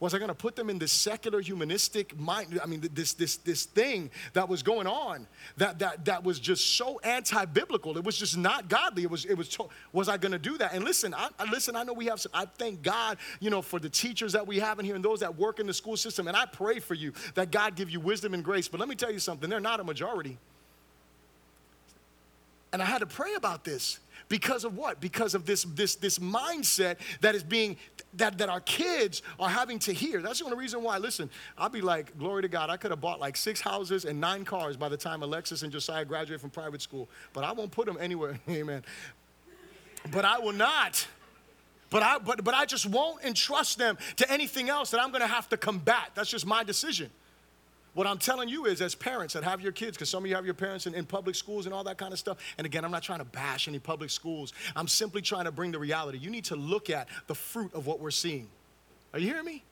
[0.00, 2.60] Was I going to put them in this secular humanistic mind?
[2.62, 5.26] I mean, this, this, this thing that was going on
[5.56, 7.96] that, that, that was just so anti-biblical.
[7.96, 9.04] It was just not godly.
[9.04, 10.74] It was, it was, to, was I going to do that?
[10.74, 13.78] And listen, I, listen, I know we have some, I thank God, you know, for
[13.78, 16.28] the teachers that we have in here and those that work in the school system.
[16.28, 18.68] And I pray for you that God give you wisdom and grace.
[18.68, 20.38] But let me tell you something, they're not a majority.
[22.72, 25.00] And I had to pray about this because of what?
[25.00, 27.76] Because of this, this, this mindset that is being,
[28.14, 30.20] that, that our kids are having to hear.
[30.20, 30.98] That's the only reason why.
[30.98, 34.20] Listen, I'll be like, glory to God, I could have bought like six houses and
[34.20, 37.70] nine cars by the time Alexis and Josiah graduate from private school, but I won't
[37.70, 38.38] put them anywhere.
[38.48, 38.82] Amen.
[40.10, 41.06] But I will not.
[41.90, 45.20] But I, but, but I just won't entrust them to anything else that I'm going
[45.20, 46.10] to have to combat.
[46.14, 47.10] That's just my decision.
[47.94, 50.34] What I'm telling you is, as parents that have your kids, because some of you
[50.34, 52.38] have your parents in, in, public schools and all that kind of stuff.
[52.58, 54.52] And again, I'm not trying to bash any public schools.
[54.74, 56.18] I'm simply trying to bring the reality.
[56.18, 58.48] You need to look at the fruit of what we're seeing.
[59.12, 59.62] Are you hearing me?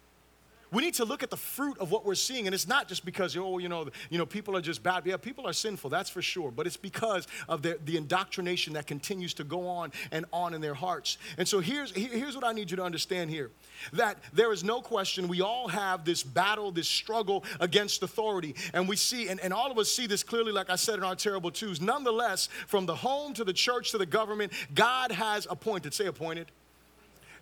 [0.72, 2.46] We need to look at the fruit of what we're seeing.
[2.46, 5.04] And it's not just because, oh, you know, you know people are just bad.
[5.04, 6.50] Yeah, people are sinful, that's for sure.
[6.50, 10.60] But it's because of the, the indoctrination that continues to go on and on in
[10.60, 11.18] their hearts.
[11.36, 13.50] And so here's, here's what I need you to understand here
[13.92, 18.54] that there is no question we all have this battle, this struggle against authority.
[18.72, 21.04] And we see, and, and all of us see this clearly, like I said in
[21.04, 21.80] our terrible twos.
[21.80, 26.46] Nonetheless, from the home to the church to the government, God has appointed, say appointed.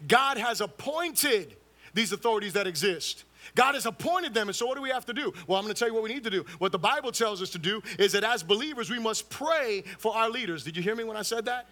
[0.09, 1.57] God has appointed
[1.95, 3.25] these authorities that exist.
[3.55, 5.33] God has appointed them, and so what do we have to do?
[5.47, 6.45] Well, I'm going to tell you what we need to do.
[6.59, 10.15] What the Bible tells us to do is that as believers, we must pray for
[10.15, 10.63] our leaders.
[10.63, 11.67] Did you hear me when I said that?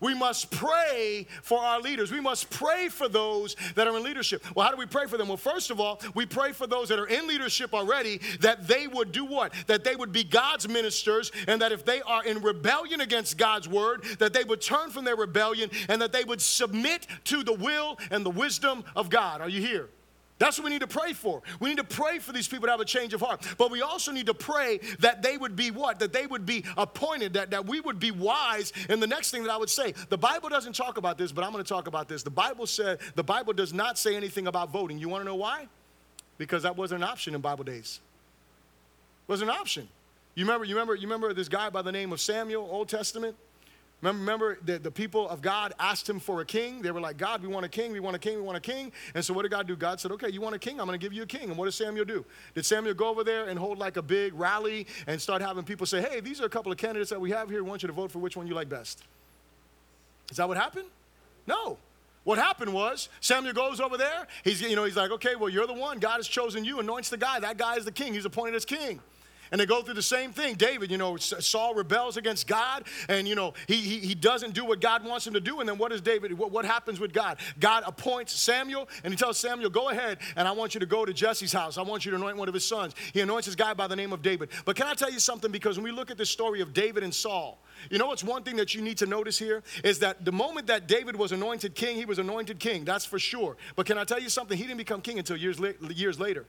[0.00, 2.10] We must pray for our leaders.
[2.10, 4.44] We must pray for those that are in leadership.
[4.56, 5.28] Well, how do we pray for them?
[5.28, 8.86] Well, first of all, we pray for those that are in leadership already that they
[8.86, 9.52] would do what?
[9.66, 13.68] That they would be God's ministers and that if they are in rebellion against God's
[13.68, 17.52] word, that they would turn from their rebellion and that they would submit to the
[17.52, 19.40] will and the wisdom of God.
[19.40, 19.88] Are you here?
[20.40, 21.42] That's what we need to pray for.
[21.60, 23.46] We need to pray for these people to have a change of heart.
[23.58, 25.98] But we also need to pray that they would be what?
[25.98, 28.72] That they would be appointed, that, that we would be wise.
[28.88, 31.44] And the next thing that I would say, the Bible doesn't talk about this, but
[31.44, 32.22] I'm going to talk about this.
[32.22, 34.98] The Bible said, the Bible does not say anything about voting.
[34.98, 35.68] You want to know why?
[36.38, 38.00] Because that wasn't an option in Bible days.
[39.28, 39.88] It wasn't an option.
[40.34, 43.36] You remember, you remember, you remember this guy by the name of Samuel, Old Testament?
[44.02, 46.80] Remember, remember the, the people of God asked him for a king.
[46.80, 48.60] They were like, God, we want a king, we want a king, we want a
[48.60, 48.92] king.
[49.14, 49.76] And so what did God do?
[49.76, 50.80] God said, okay, you want a king?
[50.80, 51.50] I'm going to give you a king.
[51.50, 52.24] And what did Samuel do?
[52.54, 55.86] Did Samuel go over there and hold like a big rally and start having people
[55.86, 57.62] say, hey, these are a couple of candidates that we have here.
[57.62, 59.02] We want you to vote for which one you like best.
[60.30, 60.88] Is that what happened?
[61.46, 61.76] No.
[62.24, 64.26] What happened was Samuel goes over there.
[64.44, 65.98] He's, you know, he's like, okay, well, you're the one.
[65.98, 67.40] God has chosen you, anoints the guy.
[67.40, 68.14] That guy is the king.
[68.14, 69.00] He's appointed as king
[69.50, 70.54] and they go through the same thing.
[70.54, 74.64] David, you know, Saul rebels against God, and you know he, he, he doesn't do
[74.64, 75.60] what God wants him to do.
[75.60, 76.36] And then what does David?
[76.36, 77.38] What, what happens with God?
[77.58, 81.04] God appoints Samuel, and he tells Samuel, "Go ahead, and I want you to go
[81.04, 81.78] to Jesse's house.
[81.78, 83.96] I want you to anoint one of his sons." He anoints this guy by the
[83.96, 84.50] name of David.
[84.64, 85.50] But can I tell you something?
[85.50, 88.42] Because when we look at the story of David and Saul, you know what's one
[88.42, 91.74] thing that you need to notice here is that the moment that David was anointed
[91.74, 92.84] king, he was anointed king.
[92.84, 93.56] That's for sure.
[93.76, 94.56] But can I tell you something?
[94.56, 96.46] He didn't become king until years, la- years later.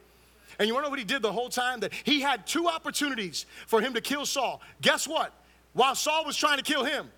[0.61, 1.79] And you want to know what he did the whole time?
[1.79, 4.61] That he had two opportunities for him to kill Saul.
[4.79, 5.33] Guess what?
[5.73, 7.09] While Saul was trying to kill him,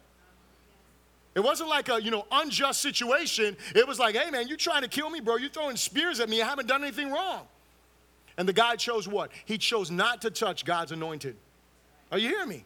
[1.36, 3.58] it wasn't like a you know unjust situation.
[3.76, 5.36] It was like, hey man, you trying to kill me, bro?
[5.36, 6.42] You're throwing spears at me.
[6.42, 7.42] I haven't done anything wrong.
[8.38, 9.30] And the guy chose what?
[9.44, 11.36] He chose not to touch God's anointed.
[12.14, 12.64] Are you hearing me?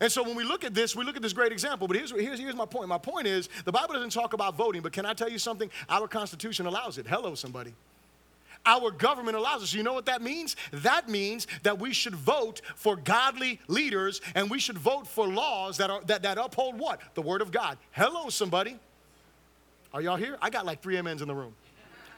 [0.00, 1.86] And so when we look at this, we look at this great example.
[1.86, 2.88] But here's, here's, here's my point.
[2.88, 5.70] My point is the Bible doesn't talk about voting, but can I tell you something?
[5.88, 7.06] Our Constitution allows it.
[7.06, 7.74] Hello, somebody.
[8.66, 9.72] Our government allows us.
[9.72, 10.54] You know what that means?
[10.70, 15.78] That means that we should vote for godly leaders and we should vote for laws
[15.78, 17.00] that, are, that, that uphold what?
[17.14, 17.78] The Word of God.
[17.92, 18.78] Hello, somebody.
[19.92, 20.36] Are y'all here?
[20.42, 21.54] I got like three amens in the room.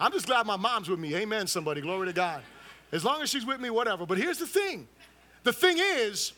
[0.00, 1.14] I'm just glad my mom's with me.
[1.14, 1.80] Amen, somebody.
[1.80, 2.42] Glory to God.
[2.90, 4.04] As long as she's with me, whatever.
[4.04, 4.88] But here's the thing
[5.44, 6.32] the thing is,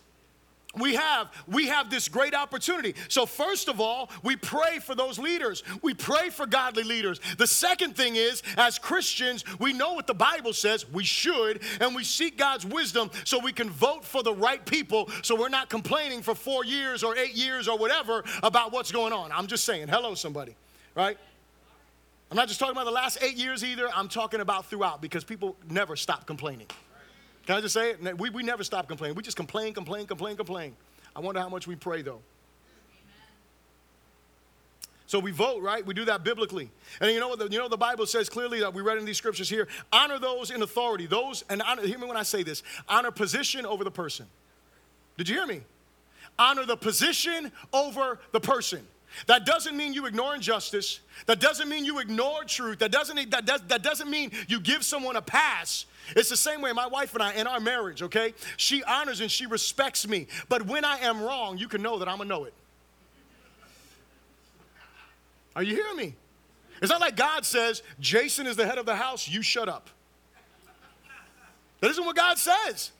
[0.77, 2.95] we have we have this great opportunity.
[3.09, 5.62] So first of all we pray for those leaders.
[5.83, 7.20] We pray for godly leaders.
[7.39, 11.95] The second thing is as christians we know what the bible says we should and
[11.95, 15.68] we seek god's wisdom so we can vote for the right people so we're not
[15.68, 19.33] complaining for four years or eight years or whatever about what's going on.
[19.33, 20.57] I'm just saying hello somebody
[20.95, 21.18] right?
[22.31, 23.89] I'm not just talking about the last eight years either.
[23.95, 26.66] I'm talking about throughout because people never stop complaining
[27.47, 28.18] can I just say it?
[28.18, 29.16] We, we never stop complaining.
[29.16, 30.76] We just complain, complain, complain, complain.
[31.14, 32.20] I wonder how much we pray, though.
[35.07, 35.84] So we vote, right?
[35.84, 36.70] We do that biblically.
[37.01, 39.05] And you know what the, you know the Bible says clearly that we read in
[39.05, 41.07] these scriptures here, honor those in authority.
[41.07, 42.62] Those and honor, hear me when I say this.
[42.88, 44.26] Honor position over the person.
[45.18, 45.61] Did you hear me?
[46.38, 48.86] Honor the position over the person.
[49.27, 51.01] That doesn't mean you ignore injustice.
[51.27, 52.79] That doesn't mean you ignore truth.
[52.81, 55.87] That doesn't, that, does, that doesn't mean you give someone a pass.
[56.17, 58.35] It's the same way my wife and I in our marriage, okay?
[58.57, 60.27] She honors and she respects me.
[60.49, 62.55] But when I am wrong, you can know that I'm going to know it.
[65.57, 66.15] Are you hearing me?
[66.83, 69.89] It's not like God says, Jason is the head of the house, you shut up.
[71.81, 72.93] That isn't what God says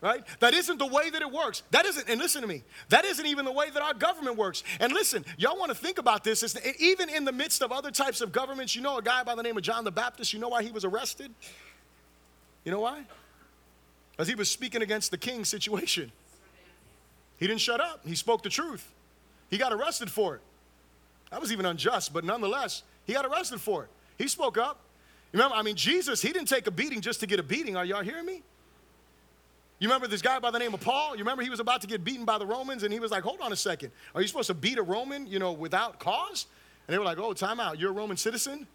[0.00, 0.24] right?
[0.40, 1.62] That isn't the way that it works.
[1.70, 4.62] That isn't, and listen to me, that isn't even the way that our government works.
[4.80, 6.42] And listen, y'all want to think about this.
[6.42, 9.34] It's, even in the midst of other types of governments, you know a guy by
[9.34, 11.32] the name of John the Baptist, you know why he was arrested?
[12.64, 13.04] You know why?
[14.12, 16.10] Because he was speaking against the king's situation.
[17.38, 18.90] He didn't shut up, he spoke the truth.
[19.50, 20.40] He got arrested for it.
[21.30, 23.90] That was even unjust, but nonetheless, he got arrested for it.
[24.18, 24.80] He spoke up.
[25.32, 27.76] Remember, I mean, Jesus, he didn't take a beating just to get a beating.
[27.76, 28.42] Are y'all hearing me?
[29.78, 31.12] You remember this guy by the name of Paul?
[31.12, 33.22] You remember he was about to get beaten by the Romans and he was like,
[33.22, 33.90] hold on a second.
[34.14, 36.46] Are you supposed to beat a Roman, you know, without cause?
[36.86, 37.78] And they were like, oh, time out.
[37.78, 38.66] You're a Roman citizen?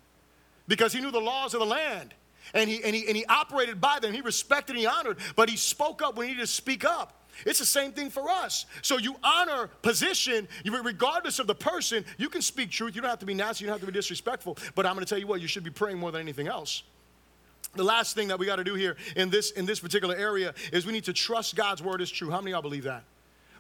[0.68, 2.14] Because he knew the laws of the land.
[2.54, 4.14] and he, and, he, and he operated by them.
[4.14, 7.18] He respected and he honored, but he spoke up when he needed to speak up.
[7.46, 8.66] It's the same thing for us.
[8.82, 12.06] So you honor position, regardless of the person.
[12.18, 12.94] You can speak truth.
[12.96, 13.64] You don't have to be nasty.
[13.64, 14.58] You don't have to be disrespectful.
[14.76, 16.84] But I'm going to tell you what, you should be praying more than anything else.
[17.76, 20.54] The last thing that we got to do here in this, in this particular area
[20.74, 22.30] is we need to trust God's word is true.
[22.30, 23.04] How many of y'all believe that?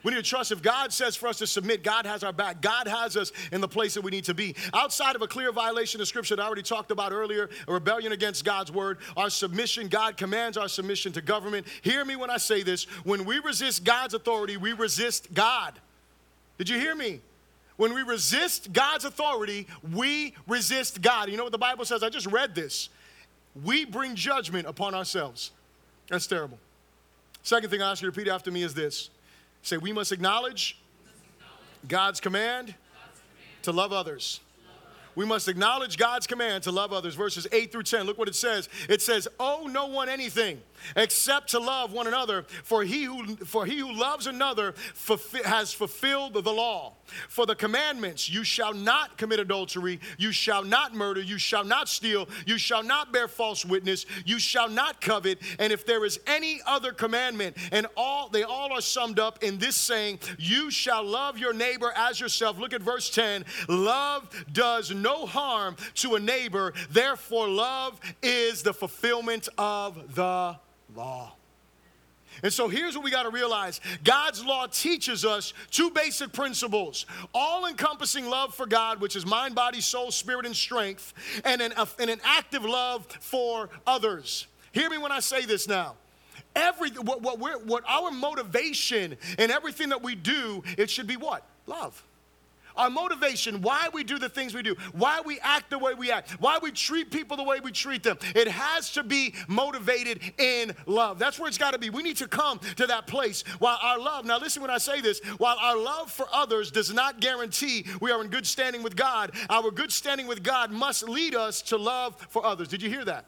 [0.03, 2.61] We need to trust if God says for us to submit, God has our back.
[2.61, 4.55] God has us in the place that we need to be.
[4.73, 8.11] Outside of a clear violation of scripture that I already talked about earlier, a rebellion
[8.11, 11.67] against God's word, our submission, God commands our submission to government.
[11.83, 12.85] Hear me when I say this.
[13.03, 15.79] When we resist God's authority, we resist God.
[16.57, 17.21] Did you hear me?
[17.77, 21.29] When we resist God's authority, we resist God.
[21.29, 22.03] You know what the Bible says?
[22.03, 22.89] I just read this.
[23.63, 25.51] We bring judgment upon ourselves.
[26.09, 26.57] That's terrible.
[27.43, 29.09] Second thing I ask you to repeat after me is this
[29.63, 30.77] Say, we must acknowledge,
[31.87, 32.73] God's command,
[33.63, 34.39] to love others.
[35.13, 37.15] We must acknowledge God's command to love others.
[37.15, 38.05] Verses 8 through 10.
[38.05, 38.69] Look what it says.
[38.87, 40.61] It says, Owe no one anything
[40.95, 44.73] except to love one another, for he who, for he who loves another
[45.45, 46.93] has fulfilled the law.
[47.27, 51.89] For the commandments, you shall not commit adultery, you shall not murder, you shall not
[51.89, 56.19] steal, you shall not bear false witness, you shall not covet, and if there is
[56.27, 61.03] any other commandment, and all they all are summed up in this saying, you shall
[61.03, 62.57] love your neighbor as yourself.
[62.57, 63.45] Look at verse 10.
[63.67, 70.57] Love does no harm to a neighbor, therefore love is the fulfillment of the
[70.95, 71.33] law.
[72.43, 77.05] And so here's what we got to realize God's law teaches us two basic principles
[77.33, 81.13] all encompassing love for God, which is mind, body, soul, spirit, and strength,
[81.43, 84.47] and an, and an active love for others.
[84.71, 85.95] Hear me when I say this now.
[86.55, 91.45] Every, what, what, what our motivation and everything that we do, it should be what?
[91.67, 92.03] Love
[92.75, 96.11] our motivation, why we do the things we do, why we act the way we
[96.11, 98.17] act, why we treat people the way we treat them.
[98.35, 101.19] It has to be motivated in love.
[101.19, 101.89] That's where it's got to be.
[101.89, 105.01] We need to come to that place while our love, now listen when I say
[105.01, 108.95] this, while our love for others does not guarantee we are in good standing with
[108.95, 112.67] God, our good standing with God must lead us to love for others.
[112.67, 113.25] Did you hear that?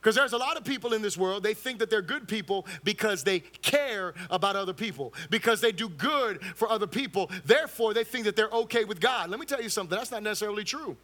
[0.00, 2.66] Because there's a lot of people in this world, they think that they're good people
[2.84, 7.30] because they care about other people, because they do good for other people.
[7.44, 9.28] Therefore, they think that they're okay with God.
[9.28, 10.96] Let me tell you something, that's not necessarily true.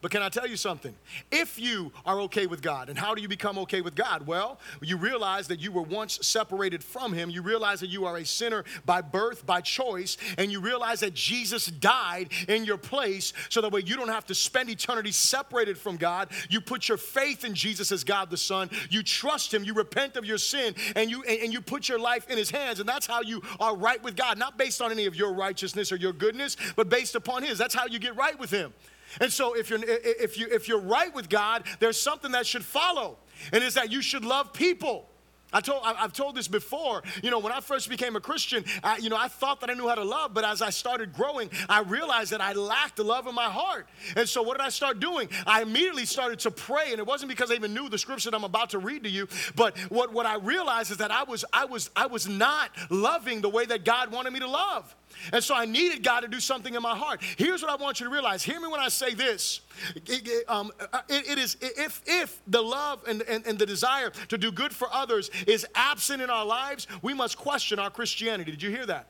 [0.00, 0.94] But can I tell you something?
[1.30, 4.26] If you are okay with God, and how do you become okay with God?
[4.26, 7.30] Well, you realize that you were once separated from Him.
[7.30, 11.14] You realize that you are a sinner by birth, by choice, and you realize that
[11.14, 15.76] Jesus died in your place so that way you don't have to spend eternity separated
[15.76, 16.28] from God.
[16.48, 18.70] You put your faith in Jesus as God the Son.
[18.90, 19.64] You trust Him.
[19.64, 22.78] You repent of your sin, and you and, you put your life in His hands,
[22.78, 24.38] and that's how you are right with God.
[24.38, 27.58] Not based on any of your righteousness or your goodness, but based upon His.
[27.58, 28.72] That's how you get right with Him.
[29.20, 32.64] And so if you're if you if you're right with God, there's something that should
[32.64, 33.18] follow.
[33.52, 35.08] And it's that you should love people.
[35.52, 37.02] I told, I've told this before.
[37.22, 39.74] You know, when I first became a Christian, I, you know, I thought that I
[39.74, 43.04] knew how to love, but as I started growing, I realized that I lacked the
[43.04, 43.88] love in my heart.
[44.14, 45.28] And so, what did I start doing?
[45.46, 48.36] I immediately started to pray, and it wasn't because I even knew the scripture that
[48.36, 49.26] I'm about to read to you.
[49.56, 53.40] But what, what I realized is that I was, I was, I was not loving
[53.40, 54.94] the way that God wanted me to love.
[55.32, 57.22] And so I needed God to do something in my heart.
[57.36, 58.42] Here's what I want you to realize.
[58.42, 59.60] Hear me when I say this.
[60.06, 64.10] It, um, uh, it, it is if if the love and, and, and the desire
[64.28, 68.50] to do good for others is absent in our lives, we must question our Christianity.
[68.50, 69.06] Did you hear that?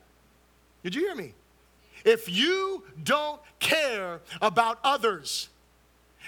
[0.83, 1.33] Did you hear me?
[2.05, 5.49] If you don't care about others,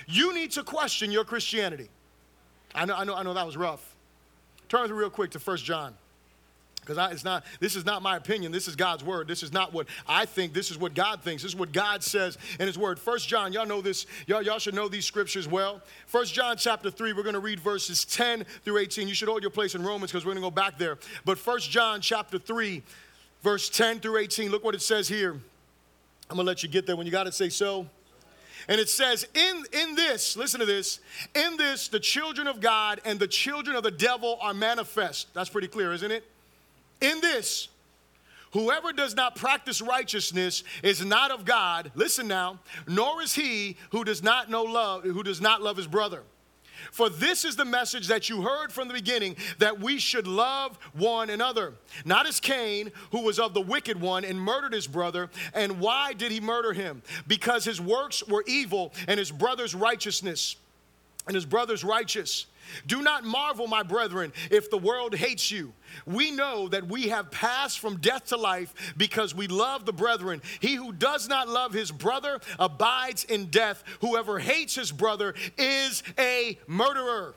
[0.08, 1.90] you need to question your Christianity.
[2.76, 3.96] I know, I know, I know that was rough.
[4.70, 5.96] Turn real quick to First John.
[6.92, 8.52] Because it's not, this is not my opinion.
[8.52, 9.28] This is God's word.
[9.28, 10.54] This is not what I think.
[10.54, 11.44] This is what God thinks.
[11.44, 13.00] This is what God says in his word.
[13.00, 14.06] First John, y'all know this.
[14.28, 15.82] Y'all, y'all should know these scriptures well.
[16.08, 19.08] First John chapter 3, we're going to read verses 10 through 18.
[19.08, 20.98] You should hold your place in Romans because we're going to go back there.
[21.26, 22.84] But First John chapter 3,
[23.42, 25.32] verse 10 through 18, look what it says here.
[26.30, 26.96] I'm going to let you get there.
[26.96, 27.88] When you got to say so.
[28.68, 31.00] And it says, in, in this, listen to this,
[31.36, 35.34] in this, the children of God and the children of the devil are manifest.
[35.34, 36.24] That's pretty clear, isn't it?
[37.02, 37.68] In this,
[38.52, 44.04] whoever does not practice righteousness is not of God, listen now, nor is he who
[44.04, 46.24] does not know love, who does not love his brother.
[46.91, 50.78] For this is the message that you heard from the beginning that we should love
[50.93, 51.74] one another.
[52.06, 55.30] Not as Cain, who was of the wicked one and murdered his brother.
[55.54, 57.04] And why did he murder him?
[57.28, 60.56] Because his works were evil and his brother's righteousness.
[61.28, 62.47] and his brothers righteous.
[62.88, 65.74] Do not marvel, my brethren, if the world hates you.
[66.05, 70.41] We know that we have passed from death to life because we love the brethren.
[70.59, 73.84] He who does not love his brother abides in death.
[73.99, 77.36] Whoever hates his brother is a murderer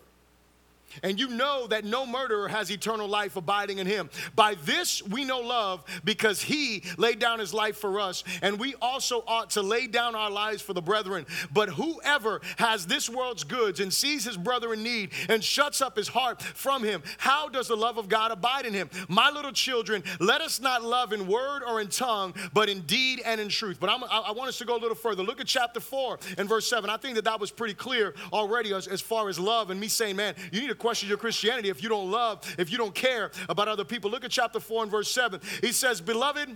[1.03, 4.11] and you know that no murderer has eternal life abiding in him.
[4.35, 8.75] By this we know love because he laid down his life for us, and we
[8.81, 11.27] also ought to lay down our lives for the brethren.
[11.53, 15.97] But whoever has this world's goods and sees his brother in need and shuts up
[15.97, 18.91] his heart from him, how does the love of God abide in him?
[19.09, 23.21] My little children, let us not love in word or in tongue, but in deed
[23.25, 23.79] and in truth.
[23.81, 25.23] But I'm, i want us to go a little further.
[25.23, 26.89] Look at chapter 4 and verse 7.
[26.91, 29.89] I think that that was pretty clear already as, as far as love and me
[29.89, 32.95] saying, man, you need to question your Christianity if you don't love, if you don't
[32.95, 34.11] care about other people.
[34.11, 35.41] Look at chapter 4 and verse 7.
[35.63, 36.55] He says, Beloved,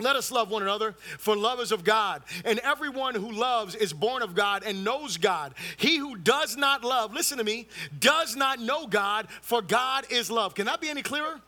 [0.00, 2.24] let us love one another, for love is of God.
[2.44, 5.54] And everyone who loves is born of God and knows God.
[5.76, 10.28] He who does not love, listen to me, does not know God, for God is
[10.28, 10.56] love.
[10.56, 11.40] Can that be any clearer?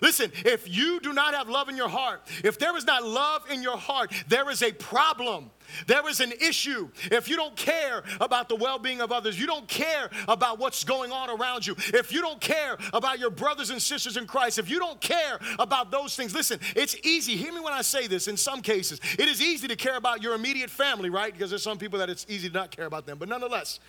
[0.00, 3.50] Listen, if you do not have love in your heart, if there is not love
[3.50, 5.50] in your heart, there is a problem.
[5.86, 6.88] There is an issue.
[7.10, 10.84] If you don't care about the well being of others, you don't care about what's
[10.84, 14.58] going on around you, if you don't care about your brothers and sisters in Christ,
[14.58, 17.36] if you don't care about those things, listen, it's easy.
[17.36, 19.00] Hear me when I say this in some cases.
[19.18, 21.32] It is easy to care about your immediate family, right?
[21.32, 23.18] Because there's some people that it's easy to not care about them.
[23.18, 23.80] But nonetheless,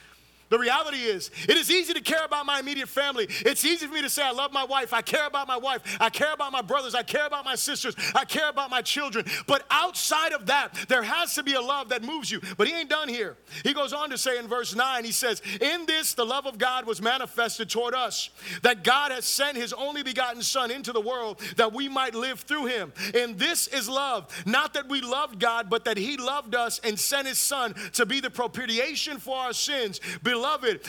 [0.49, 3.27] the reality is, it is easy to care about my immediate family.
[3.29, 4.93] It's easy for me to say, I love my wife.
[4.93, 5.81] I care about my wife.
[5.99, 6.95] I care about my brothers.
[6.95, 7.95] I care about my sisters.
[8.15, 9.25] I care about my children.
[9.45, 12.41] But outside of that, there has to be a love that moves you.
[12.57, 13.35] But he ain't done here.
[13.63, 16.57] He goes on to say in verse 9, he says, In this, the love of
[16.57, 18.29] God was manifested toward us,
[18.61, 22.41] that God has sent his only begotten Son into the world that we might live
[22.41, 22.93] through him.
[23.13, 24.27] And this is love.
[24.45, 28.05] Not that we loved God, but that he loved us and sent his Son to
[28.05, 29.99] be the propitiation for our sins.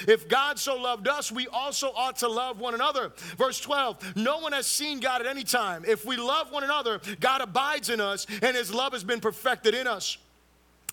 [0.07, 3.13] If God so loved us, we also ought to love one another.
[3.37, 5.85] Verse 12 No one has seen God at any time.
[5.87, 9.75] If we love one another, God abides in us, and his love has been perfected
[9.75, 10.19] in us.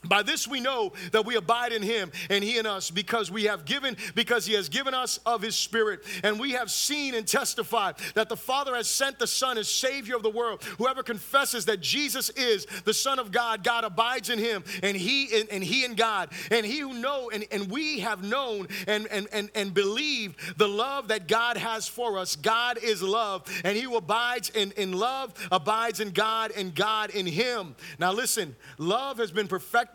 [0.08, 3.46] By this we know that we abide in him and he in us because we
[3.46, 7.28] have given because he has given us of his spirit and we have seen and
[7.28, 10.64] testified that the Father has sent the Son as savior of the world.
[10.78, 15.40] Whoever confesses that Jesus is the Son of God, God abides in him and he
[15.40, 16.30] and, and he in God.
[16.52, 20.68] And he who know and, and we have known and, and, and, and believed the
[20.68, 22.36] love that God has for us.
[22.36, 27.10] God is love and he who abides in, in love abides in God and God
[27.10, 27.76] in him.
[28.00, 29.95] Now listen, love has been perfected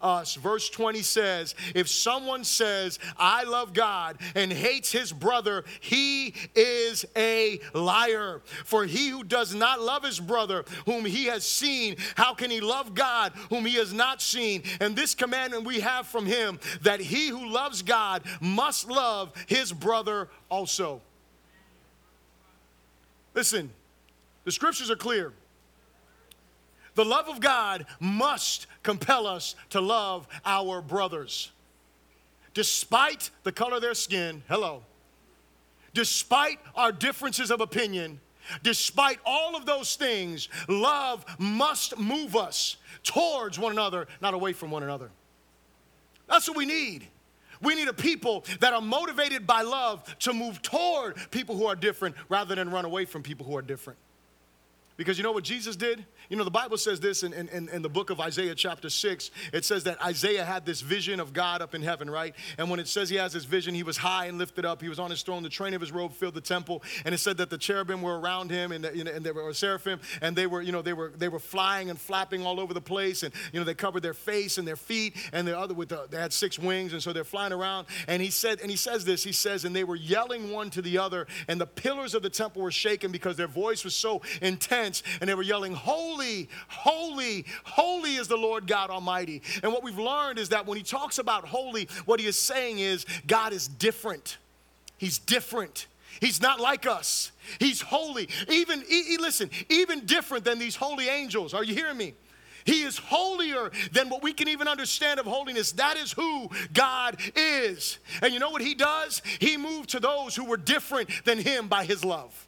[0.00, 0.34] us.
[0.34, 7.04] Verse 20 says, If someone says, I love God and hates his brother, he is
[7.16, 8.40] a liar.
[8.64, 12.60] For he who does not love his brother whom he has seen, how can he
[12.60, 14.62] love God whom he has not seen?
[14.80, 19.72] And this commandment we have from him that he who loves God must love his
[19.72, 21.00] brother also.
[23.34, 23.70] Listen,
[24.44, 25.32] the scriptures are clear.
[26.98, 31.52] The love of God must compel us to love our brothers.
[32.54, 34.82] Despite the color of their skin, hello,
[35.94, 38.18] despite our differences of opinion,
[38.64, 44.72] despite all of those things, love must move us towards one another, not away from
[44.72, 45.08] one another.
[46.26, 47.06] That's what we need.
[47.62, 51.76] We need a people that are motivated by love to move toward people who are
[51.76, 54.00] different rather than run away from people who are different.
[54.98, 56.04] Because you know what Jesus did?
[56.28, 59.30] You know, the Bible says this in, in, in, the book of Isaiah, chapter 6.
[59.54, 62.34] It says that Isaiah had this vision of God up in heaven, right?
[62.58, 64.82] And when it says he has this vision, he was high and lifted up.
[64.82, 65.42] He was on his throne.
[65.42, 66.82] The train of his robe filled the temple.
[67.06, 70.00] And it said that the cherubim were around him and, the, and they were seraphim.
[70.20, 72.80] And they were, you know, they were, they were flying and flapping all over the
[72.80, 73.22] place.
[73.22, 75.16] And, you know, they covered their face and their feet.
[75.32, 76.92] And the other with the, they had six wings.
[76.92, 77.86] And so they're flying around.
[78.06, 80.82] And he said, and he says this, he says, and they were yelling one to
[80.82, 81.26] the other.
[81.48, 85.30] And the pillars of the temple were shaken because their voice was so intense and
[85.30, 89.42] they were yelling, Holy, holy, holy holy is the Lord God Almighty.
[89.62, 92.78] And what we've learned is that when he talks about holy, what he is saying
[92.78, 94.38] is God is different.
[94.98, 95.86] He's different.
[96.20, 97.30] He's not like us.
[97.60, 98.28] He's holy.
[98.48, 101.54] Even, he, listen, even different than these holy angels.
[101.54, 102.14] Are you hearing me?
[102.64, 105.72] He is holier than what we can even understand of holiness.
[105.72, 107.98] That is who God is.
[108.20, 109.22] And you know what He does?
[109.38, 112.47] He moved to those who were different than Him by His love.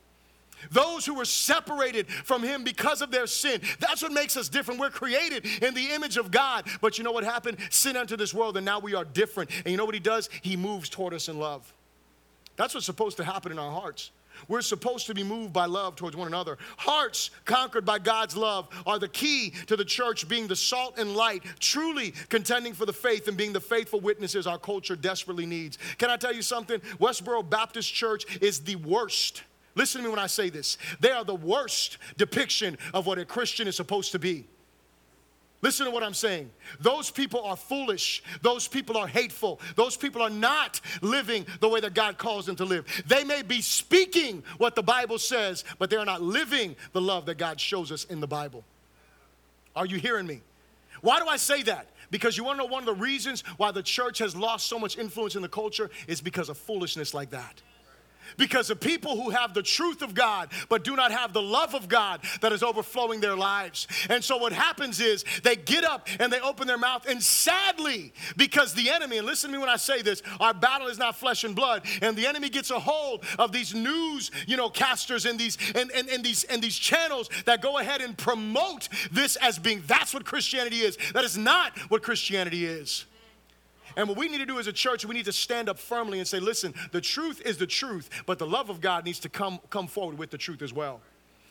[0.71, 3.61] Those who were separated from Him because of their sin.
[3.79, 4.81] That's what makes us different.
[4.81, 6.67] We're created in the image of God.
[6.81, 7.59] But you know what happened?
[7.71, 9.51] Sin entered this world, and now we are different.
[9.57, 10.29] And you know what He does?
[10.43, 11.73] He moves toward us in love.
[12.57, 14.11] That's what's supposed to happen in our hearts.
[14.49, 16.59] We're supposed to be moved by love towards one another.
[16.77, 21.15] Hearts conquered by God's love are the key to the church being the salt and
[21.15, 25.79] light, truly contending for the faith and being the faithful witnesses our culture desperately needs.
[25.99, 26.81] Can I tell you something?
[26.99, 29.43] Westboro Baptist Church is the worst.
[29.75, 30.79] Listen to me when I say this.
[30.99, 34.47] They are the worst depiction of what a Christian is supposed to be.
[35.63, 36.51] Listen to what I'm saying.
[36.81, 38.23] Those people are foolish.
[38.41, 39.61] Those people are hateful.
[39.77, 42.87] Those people are not living the way that God calls them to live.
[43.07, 47.27] They may be speaking what the Bible says, but they are not living the love
[47.27, 48.65] that God shows us in the Bible.
[49.77, 50.41] Are you hearing me?
[51.03, 51.89] Why do I say that?
[52.11, 54.79] Because you want to know one of the reasons why the church has lost so
[54.79, 57.63] much influence in the culture is because of foolishness like that
[58.37, 61.75] because of people who have the truth of God but do not have the love
[61.75, 63.87] of God that is overflowing their lives.
[64.09, 68.13] And so what happens is they get up and they open their mouth, and sadly,
[68.37, 71.17] because the enemy, and listen to me when I say this, our battle is not
[71.17, 75.27] flesh and blood, and the enemy gets a hold of these news, you know, casters
[75.27, 79.37] and these and, and, and these and these channels that go ahead and promote this
[79.37, 80.97] as being that's what Christianity is.
[81.13, 83.07] That is not what Christianity is.
[84.01, 86.21] And what we need to do as a church, we need to stand up firmly
[86.21, 89.29] and say, listen, the truth is the truth, but the love of God needs to
[89.29, 91.03] come, come forward with the truth as well.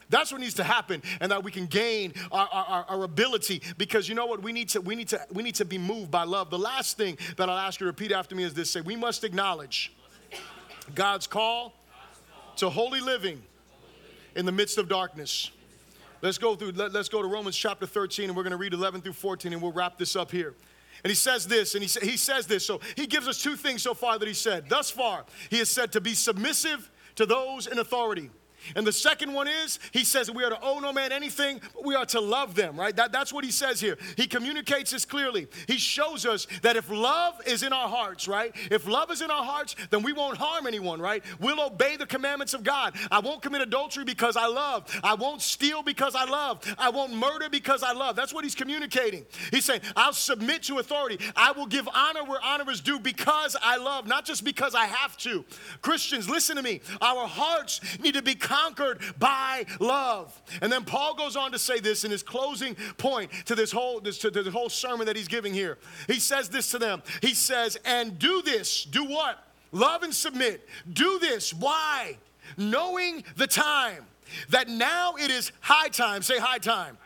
[0.10, 3.62] That's what needs to happen, and that we can gain our, our, our, ability.
[3.78, 4.41] Because you know what?
[4.41, 6.50] We need to we need to we need to be moved by love.
[6.50, 8.95] The last thing that I'll ask you to repeat after me is this: say, we
[8.95, 9.93] must acknowledge
[10.95, 11.76] God's call
[12.56, 13.43] to holy living
[14.36, 15.52] in the midst of darkness.
[16.24, 18.74] Let's go through, let, us go to Romans chapter 13, and we're going to read
[18.74, 20.56] 11 through 14, and we'll wrap this up here.
[21.04, 22.66] And he says this, and he, he says this.
[22.66, 24.70] So he gives us two things so far that he said.
[24.70, 28.30] Thus far, he has said to be submissive to those in authority
[28.76, 31.86] and the second one is, he says we are to owe no man anything, but
[31.86, 32.95] we are to love them, right?
[32.95, 33.97] That, that's what he says here.
[34.18, 35.47] He communicates this clearly.
[35.68, 38.55] He shows us that if love is in our hearts, right?
[38.72, 41.24] If love is in our hearts, then we won't harm anyone, right?
[41.39, 42.95] We'll obey the commandments of God.
[43.12, 44.86] I won't commit adultery because I love.
[45.03, 46.60] I won't steal because I love.
[46.78, 48.16] I won't murder because I love.
[48.16, 49.26] That's what he's communicating.
[49.51, 51.20] He's saying, I'll submit to authority.
[51.36, 54.86] I will give honor where honor is due because I love, not just because I
[54.86, 55.45] have to.
[55.82, 56.82] Christians, listen to me.
[57.01, 60.41] Our hearts need to be conquered by love.
[60.62, 64.00] And then Paul goes on to say this in his closing point to this whole
[64.00, 65.78] this, to, to the whole sermon that he's giving here.
[66.08, 67.04] He says this to them.
[67.22, 68.86] He says, "And do this.
[68.86, 69.38] Do what?
[69.72, 70.68] Love and submit.
[70.91, 71.54] Do this.
[71.54, 72.18] Why?
[72.58, 74.06] Knowing the time
[74.50, 76.24] that now it is high time.
[76.24, 76.97] Say high time."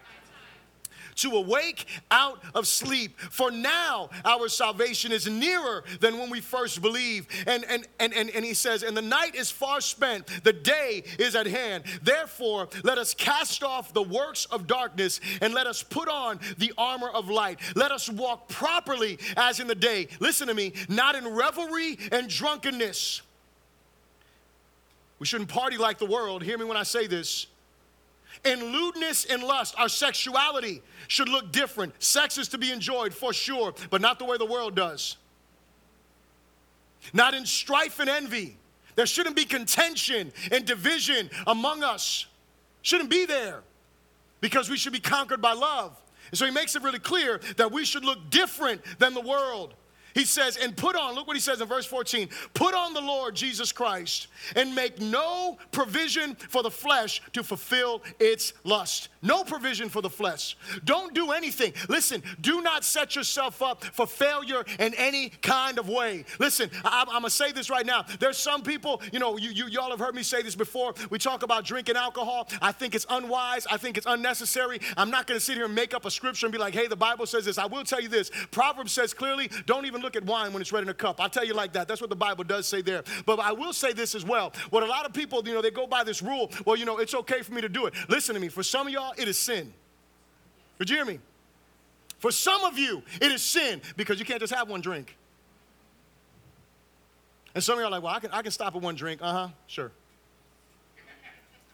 [1.15, 3.19] To awake out of sleep.
[3.19, 7.29] For now our salvation is nearer than when we first believed.
[7.47, 11.03] And, and, and, and, and he says, And the night is far spent, the day
[11.19, 11.83] is at hand.
[12.01, 16.73] Therefore, let us cast off the works of darkness and let us put on the
[16.77, 17.59] armor of light.
[17.75, 20.07] Let us walk properly as in the day.
[20.19, 23.21] Listen to me, not in revelry and drunkenness.
[25.19, 26.43] We shouldn't party like the world.
[26.43, 27.47] Hear me when I say this
[28.45, 32.01] in lewdness and lust, our sexuality should look different.
[32.01, 35.17] Sex is to be enjoyed for sure, but not the way the world does.
[37.13, 38.57] Not in strife and envy.
[38.95, 42.27] There shouldn't be contention and division among us.
[42.81, 43.61] Shouldn't be there
[44.41, 45.99] because we should be conquered by love.
[46.31, 49.73] And so he makes it really clear that we should look different than the world.
[50.13, 53.01] He says, and put on, look what he says in verse 14 put on the
[53.01, 59.09] Lord Jesus Christ and make no provision for the flesh to fulfill its lust.
[59.23, 60.57] No provision for the flesh.
[60.83, 61.73] Don't do anything.
[61.87, 66.25] Listen, do not set yourself up for failure in any kind of way.
[66.39, 68.05] Listen, I, am gonna say this right now.
[68.19, 70.93] There's some people, you know, you, you, y'all have heard me say this before.
[71.09, 72.49] We talk about drinking alcohol.
[72.61, 74.79] I think it's unwise, I think it's unnecessary.
[74.97, 76.95] I'm not gonna sit here and make up a scripture and be like, hey, the
[76.95, 77.57] Bible says this.
[77.57, 80.73] I will tell you this Proverbs says clearly, don't even look at wine when it's
[80.73, 81.21] ready in a cup.
[81.21, 81.87] I'll tell you like that.
[81.87, 83.03] That's what the Bible does say there.
[83.25, 84.51] But I will say this as well.
[84.69, 86.97] What a lot of people, you know, they go by this rule, well, you know,
[86.97, 87.93] it's okay for me to do it.
[88.09, 88.49] Listen to me.
[88.49, 89.73] For some of y'all, it is sin.
[90.79, 91.19] Did you hear me?
[92.19, 95.17] For some of you, it is sin because you can't just have one drink.
[97.55, 99.21] And some of y'all are like, well, I can, I can stop at one drink.
[99.21, 99.91] Uh huh, sure.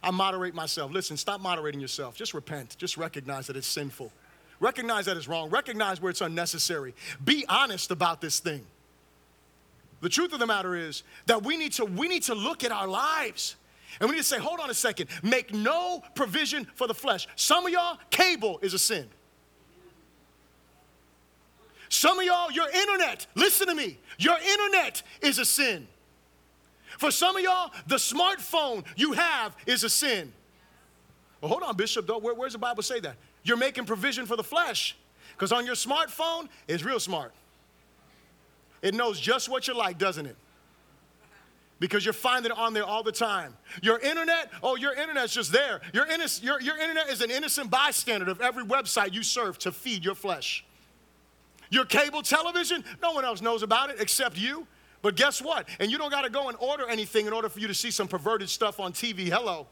[0.01, 0.91] I moderate myself.
[0.91, 2.15] Listen, stop moderating yourself.
[2.15, 2.77] Just repent.
[2.77, 4.11] Just recognize that it's sinful.
[4.59, 5.49] Recognize that it's wrong.
[5.49, 6.93] Recognize where it's unnecessary.
[7.23, 8.65] Be honest about this thing.
[10.01, 12.71] The truth of the matter is that we need to, we need to look at
[12.71, 13.55] our lives
[13.99, 17.27] and we need to say, hold on a second, make no provision for the flesh.
[17.35, 19.07] Some of y'all, cable is a sin.
[21.89, 25.87] Some of y'all, your internet, listen to me, your internet is a sin.
[26.97, 30.31] For some of y'all, the smartphone you have is a sin.
[31.41, 32.17] Well, hold on, Bishop, though.
[32.17, 33.15] Where, where's the Bible say that?
[33.43, 34.97] You're making provision for the flesh.
[35.33, 37.31] Because on your smartphone, it's real smart.
[38.81, 40.35] It knows just what you like, doesn't it?
[41.79, 43.55] Because you're finding it on there all the time.
[43.81, 45.79] Your internet, oh, your internet's just there.
[45.93, 46.05] Your,
[46.41, 50.15] your, your internet is an innocent bystander of every website you serve to feed your
[50.15, 50.65] flesh.
[51.69, 54.67] Your cable television, no one else knows about it except you.
[55.01, 55.67] But guess what?
[55.79, 57.91] And you don't got to go and order anything in order for you to see
[57.91, 59.29] some perverted stuff on TV.
[59.29, 59.67] Hello.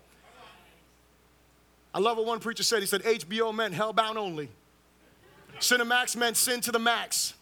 [1.93, 2.80] I love what one preacher said.
[2.80, 4.49] He said, HBO meant hellbound only.
[5.60, 7.34] Cinemax meant sin to the max.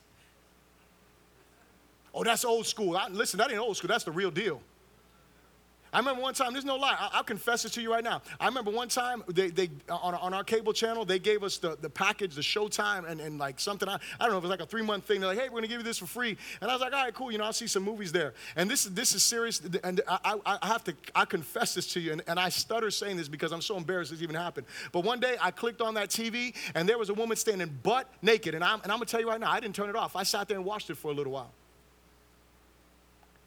[2.16, 2.96] Oh, that's old school.
[2.96, 3.90] I, listen, that ain't old school.
[3.90, 4.62] That's the real deal.
[5.96, 8.22] I remember one time, there's no lie, I, will confess it to you right now.
[8.38, 11.78] I remember one time they, they on, on our cable channel, they gave us the,
[11.80, 14.60] the package, the showtime, and, and like something, I, I don't know, it was like
[14.60, 15.22] a three month thing.
[15.22, 16.36] They're like, hey, we're gonna give you this for free.
[16.60, 18.34] And I was like, all right, cool, you know, I'll see some movies there.
[18.58, 22.02] And this, this is serious, and I, I, I have to, I confess this to
[22.02, 24.68] you, and, and I stutter saying this because I'm so embarrassed this even happened.
[24.92, 28.10] But one day I clicked on that TV, and there was a woman standing butt
[28.22, 28.54] naked.
[28.54, 30.18] And I'm, and I'm gonna tell you right now, I didn't turn it off.
[30.18, 31.54] I sat there and watched it for a little while.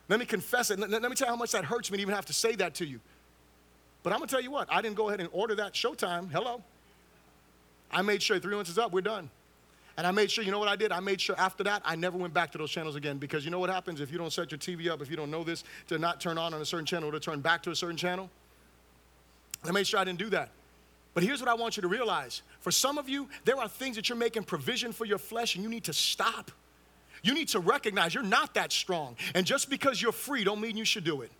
[0.08, 0.78] Let me confess it.
[0.78, 2.54] Let, let me tell you how much that hurts me to even have to say
[2.56, 3.00] that to you.
[4.02, 6.30] But I'm gonna tell you what, I didn't go ahead and order that showtime.
[6.30, 6.62] Hello.
[7.90, 9.30] I made sure three months is up, we're done.
[9.96, 10.92] And I made sure, you know what I did?
[10.92, 13.50] I made sure after that, I never went back to those channels again because you
[13.50, 15.64] know what happens if you don't set your TV up, if you don't know this,
[15.88, 17.96] to not turn on on a certain channel, or to turn back to a certain
[17.96, 18.30] channel?
[19.64, 20.50] I made sure I didn't do that.
[21.14, 23.96] But here's what I want you to realize for some of you, there are things
[23.96, 26.52] that you're making provision for your flesh and you need to stop.
[27.22, 29.16] You need to recognize you're not that strong.
[29.34, 31.32] And just because you're free don't mean you should do it.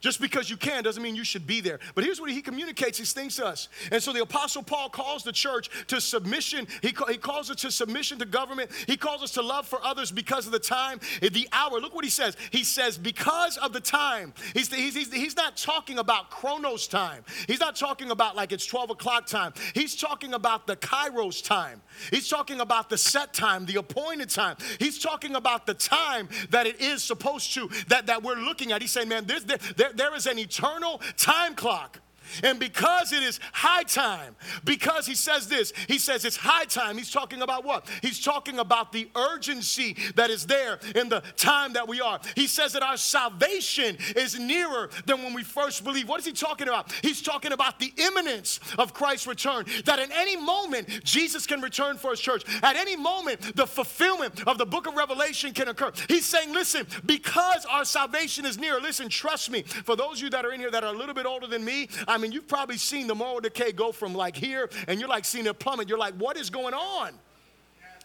[0.00, 1.80] Just because you can doesn't mean you should be there.
[1.94, 3.68] But here's what he communicates these things to us.
[3.90, 6.68] And so the Apostle Paul calls the church to submission.
[6.82, 8.70] He, he calls it to submission to government.
[8.86, 11.80] He calls us to love for others because of the time, eh, the hour.
[11.80, 12.36] Look what he says.
[12.50, 14.32] He says, because of the time.
[14.54, 17.24] He's, he's, he's, he's not talking about chronos time.
[17.48, 19.52] He's not talking about like it's 12 o'clock time.
[19.74, 21.82] He's talking about the kairos time.
[22.10, 24.56] He's talking about the set time, the appointed time.
[24.78, 28.80] He's talking about the time that it is supposed to, that, that we're looking at.
[28.80, 32.00] He's saying, man, there's, there, there there, there is an eternal time clock
[32.42, 36.96] and because it is high time, because he says this, he says it's high time.
[36.96, 37.86] He's talking about what?
[38.02, 42.20] He's talking about the urgency that is there in the time that we are.
[42.34, 46.08] He says that our salvation is nearer than when we first believe.
[46.08, 46.92] What is he talking about?
[47.02, 49.64] He's talking about the imminence of Christ's return.
[49.84, 52.44] That at any moment, Jesus can return for his church.
[52.62, 55.92] At any moment, the fulfillment of the book of Revelation can occur.
[56.08, 59.62] He's saying, listen, because our salvation is near, listen, trust me.
[59.62, 61.64] For those of you that are in here that are a little bit older than
[61.64, 64.98] me, I I mean, you've probably seen the moral decay go from like here, and
[64.98, 65.88] you're like seeing it plummet.
[65.88, 67.12] You're like, what is going on?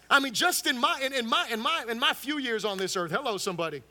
[0.08, 2.78] I mean, just in my in, in my in my in my few years on
[2.78, 3.10] this earth.
[3.10, 3.82] Hello, somebody.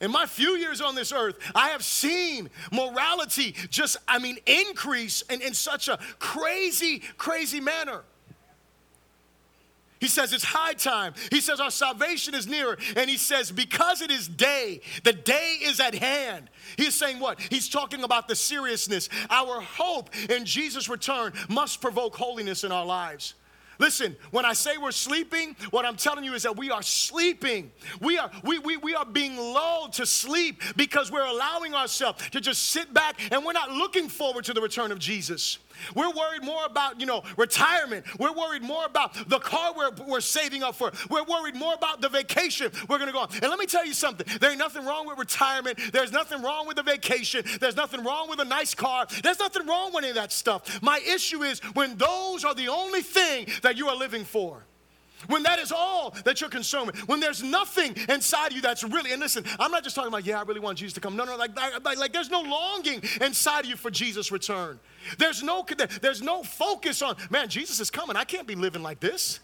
[0.00, 5.22] In my few years on this earth, I have seen morality just, I mean, increase
[5.22, 8.02] in, in such a crazy, crazy manner.
[10.00, 11.14] He says it's high time.
[11.30, 12.78] He says our salvation is nearer.
[12.96, 16.50] And he says, because it is day, the day is at hand.
[16.76, 17.40] He's saying what?
[17.40, 19.08] He's talking about the seriousness.
[19.30, 23.34] Our hope in Jesus' return must provoke holiness in our lives.
[23.78, 27.70] Listen, when I say we're sleeping, what I'm telling you is that we are sleeping.
[28.00, 32.40] We are, we, we, we are being lulled to sleep because we're allowing ourselves to
[32.40, 35.58] just sit back and we're not looking forward to the return of Jesus.
[35.94, 38.06] We're worried more about, you know, retirement.
[38.18, 40.92] We're worried more about the car we're, we're saving up for.
[41.10, 43.28] We're worried more about the vacation we're going to go on.
[43.32, 44.26] And let me tell you something.
[44.40, 45.78] There ain't nothing wrong with retirement.
[45.92, 47.44] There's nothing wrong with the vacation.
[47.60, 49.06] There's nothing wrong with a nice car.
[49.22, 50.82] There's nothing wrong with any of that stuff.
[50.82, 54.64] My issue is when those are the only thing that you are living for.
[55.26, 59.12] When that is all that you're consuming, when there's nothing inside of you that's really,
[59.12, 61.16] and listen, I'm not just talking about, yeah, I really want Jesus to come.
[61.16, 64.78] No, no, like, like, like there's no longing inside of you for Jesus' return.
[65.18, 65.66] There's no,
[66.00, 68.16] there's no focus on, man, Jesus is coming.
[68.16, 69.40] I can't be living like this.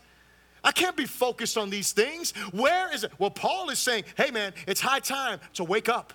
[0.63, 2.33] I can't be focused on these things.
[2.53, 3.13] Where is it?
[3.19, 6.13] Well, Paul is saying, hey, man, it's high time to wake up.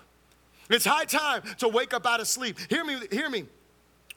[0.70, 2.58] It's high time to wake up out of sleep.
[2.68, 3.44] Hear me, hear me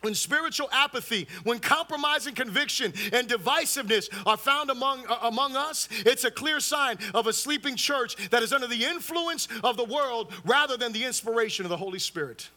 [0.03, 6.25] when spiritual apathy, when compromising conviction and divisiveness are found among, uh, among us, it's
[6.25, 10.31] a clear sign of a sleeping church that is under the influence of the world
[10.43, 12.49] rather than the inspiration of the Holy Spirit.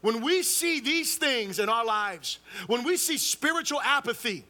[0.00, 2.38] When we see these things in our lives,
[2.68, 4.44] when we see spiritual apathy,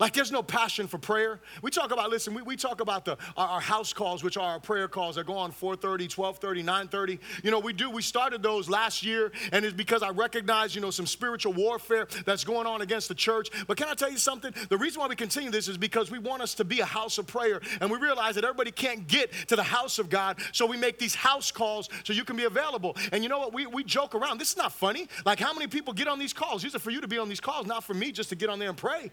[0.00, 1.40] Like there's no passion for prayer.
[1.62, 4.54] We talk about, listen, we, we talk about the our, our house calls, which are
[4.54, 7.18] our prayer calls that go on 4:30, 12:30, 9:30.
[7.44, 10.80] You know, we do, we started those last year, and it's because I recognize, you
[10.80, 13.50] know, some spiritual warfare that's going on against the church.
[13.66, 14.54] But can I tell you something?
[14.70, 17.18] The reason why we continue this is because we want us to be a house
[17.18, 17.60] of prayer.
[17.82, 20.38] And we realize that everybody can't get to the house of God.
[20.52, 22.96] So we make these house calls so you can be available.
[23.12, 23.52] And you know what?
[23.52, 24.38] We, we joke around.
[24.38, 25.08] This is not funny.
[25.26, 26.62] Like how many people get on these calls?
[26.62, 28.48] These are for you to be on these calls, not for me just to get
[28.48, 29.10] on there and pray.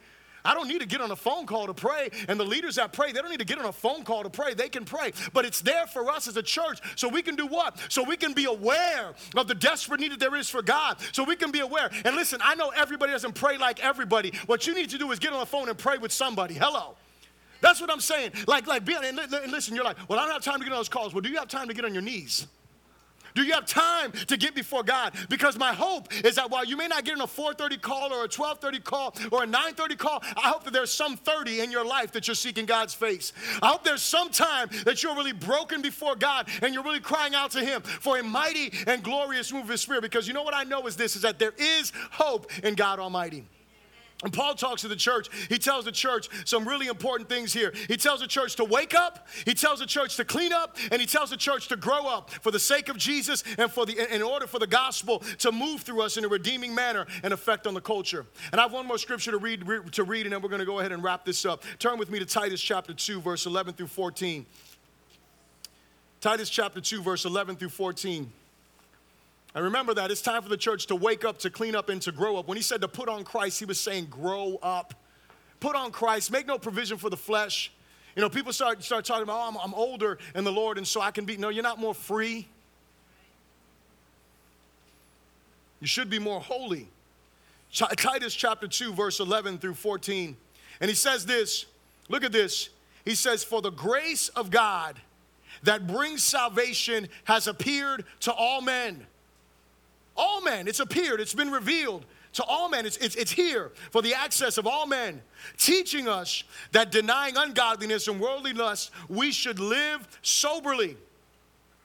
[0.48, 2.10] I don't need to get on a phone call to pray.
[2.30, 4.30] And the leaders that pray, they don't need to get on a phone call to
[4.30, 4.54] pray.
[4.54, 5.12] They can pray.
[5.34, 7.78] But it's there for us as a church so we can do what?
[7.90, 10.98] So we can be aware of the desperate need that there is for God.
[11.12, 11.90] So we can be aware.
[12.06, 14.32] And listen, I know everybody doesn't pray like everybody.
[14.46, 16.54] What you need to do is get on the phone and pray with somebody.
[16.54, 16.96] Hello.
[17.60, 18.32] That's what I'm saying.
[18.48, 20.88] Like, like, and listen, you're like, well, I don't have time to get on those
[20.88, 21.14] calls.
[21.14, 22.48] Well, do you have time to get on your knees?
[23.38, 25.14] Do you have time to get before God?
[25.30, 28.24] Because my hope is that while you may not get in a 4:30 call or
[28.24, 31.86] a 12:30 call or a 9:30 call, I hope that there's some 30 in your
[31.86, 33.34] life that you're seeking God's face.
[33.62, 37.36] I hope there's some time that you're really broken before God and you're really crying
[37.36, 40.02] out to Him for a mighty and glorious move of His Spirit.
[40.02, 42.98] Because you know what I know is this: is that there is hope in God
[42.98, 43.46] Almighty.
[44.24, 45.28] And Paul talks to the church.
[45.48, 47.72] He tells the church some really important things here.
[47.88, 51.00] He tells the church to wake up, he tells the church to clean up, and
[51.00, 54.14] he tells the church to grow up for the sake of Jesus and for the
[54.14, 57.68] in order for the gospel to move through us in a redeeming manner and effect
[57.68, 58.26] on the culture.
[58.52, 60.66] And I have one more scripture to read to read and then we're going to
[60.66, 61.64] go ahead and wrap this up.
[61.78, 64.48] Turn with me to Titus chapter 2 verse 11 through 14.
[66.22, 68.32] Titus chapter 2 verse 11 through 14.
[69.56, 72.02] And remember that it's time for the church to wake up, to clean up, and
[72.04, 72.48] to grow up.
[72.48, 74.94] When he said to put on Christ, he was saying, grow up.
[75.60, 77.72] Put on Christ, make no provision for the flesh.
[78.16, 80.88] You know, people start, start talking about, oh, I'm, I'm older in the Lord, and
[80.88, 81.38] so I can be.
[81.38, 82.48] No, you're not more free.
[85.80, 86.88] You should be more holy.
[87.72, 90.36] Titus chapter 2, verse 11 through 14.
[90.82, 91.66] And he says this
[92.10, 92.70] look at this.
[93.06, 95.00] He says, For the grace of God
[95.64, 99.06] that brings salvation has appeared to all men
[100.18, 100.68] all men.
[100.68, 102.86] It's appeared, it's been revealed to all men.
[102.86, 105.22] It's, it's, it's here for the access of all men,
[105.58, 110.98] teaching us that denying ungodliness and worldly lust, we should live soberly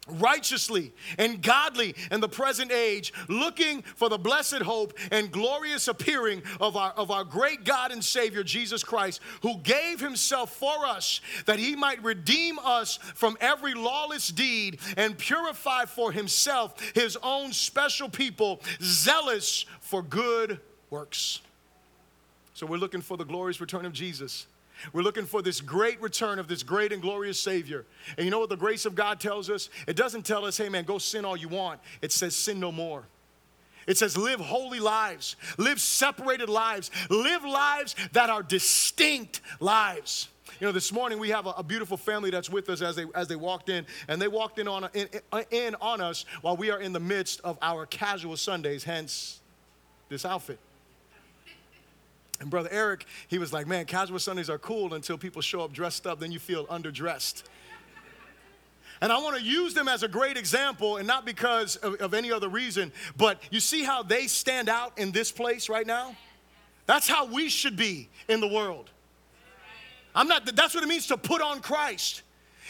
[0.09, 6.43] righteously and godly in the present age, looking for the blessed hope and glorious appearing
[6.61, 11.21] of our, of our great God and Savior, Jesus Christ, who gave himself for us
[11.47, 17.53] that he might redeem us from every lawless deed and purify for himself his own
[17.53, 21.41] special people, zealous for good works.
[22.55, 24.47] So we're looking for the glorious return of Jesus.
[24.93, 27.85] We're looking for this great return of this great and glorious Savior.
[28.17, 29.71] And you know what the grace of God tells us?
[29.87, 31.81] It doesn't tell us, hey man, go sin all you want.
[32.01, 33.05] It says, sin no more.
[33.87, 40.29] It says, live holy lives, live separated lives, live lives that are distinct lives.
[40.61, 43.07] You know, this morning we have a, a, beautiful family that's with us as they
[43.15, 45.09] as they walked in, and they walked in on in,
[45.51, 48.85] in on us while we are in the midst of our casual Sundays.
[48.85, 49.41] Hence,
[50.09, 50.61] this outfit.
[52.43, 55.73] And Brother Eric, he was like, man, casual Sundays are cool until people show up
[55.73, 57.45] dressed up, then you feel underdressed.
[59.01, 62.15] And I want to use them as a great example, and not because of, of,
[62.15, 66.17] any other reason, but you see how they stand out in this place right now?
[66.87, 68.91] That's how we should be in the world.
[70.13, 72.23] I'm not, that's what it means to put on Christ.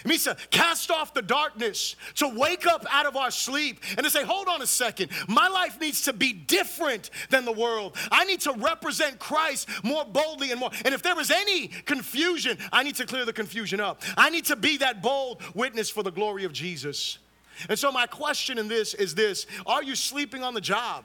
[0.05, 4.05] It means to cast off the darkness, to wake up out of our sleep and
[4.05, 7.97] to say, hold on a second, my life needs to be different than the world.
[8.11, 10.71] I need to represent Christ more boldly and more.
[10.85, 14.03] And if there is any confusion, I need to clear the confusion up.
[14.17, 17.19] I need to be that bold witness for the glory of Jesus.
[17.69, 21.05] And so, my question in this is this Are you sleeping on the job?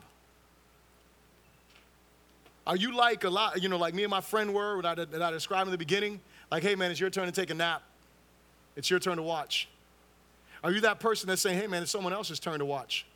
[2.66, 5.04] Are you like a lot, you know, like me and my friend were, that I,
[5.06, 6.20] that I described in the beginning?
[6.50, 7.82] Like, hey man, it's your turn to take a nap.
[8.78, 9.68] It's your turn to watch.
[10.62, 13.06] Are you that person that's saying, hey man, it's someone else's turn to watch?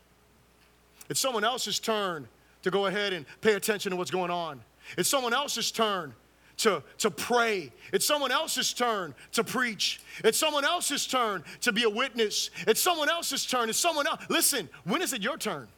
[1.08, 2.26] It's someone else's turn
[2.62, 4.60] to go ahead and pay attention to what's going on.
[4.98, 6.14] It's someone else's turn
[6.58, 7.72] to, to pray.
[7.92, 10.00] It's someone else's turn to preach.
[10.24, 12.50] It's someone else's turn to be a witness.
[12.66, 13.68] It's someone else's turn.
[13.68, 14.20] It's someone else.
[14.28, 15.68] Listen, when is it your turn?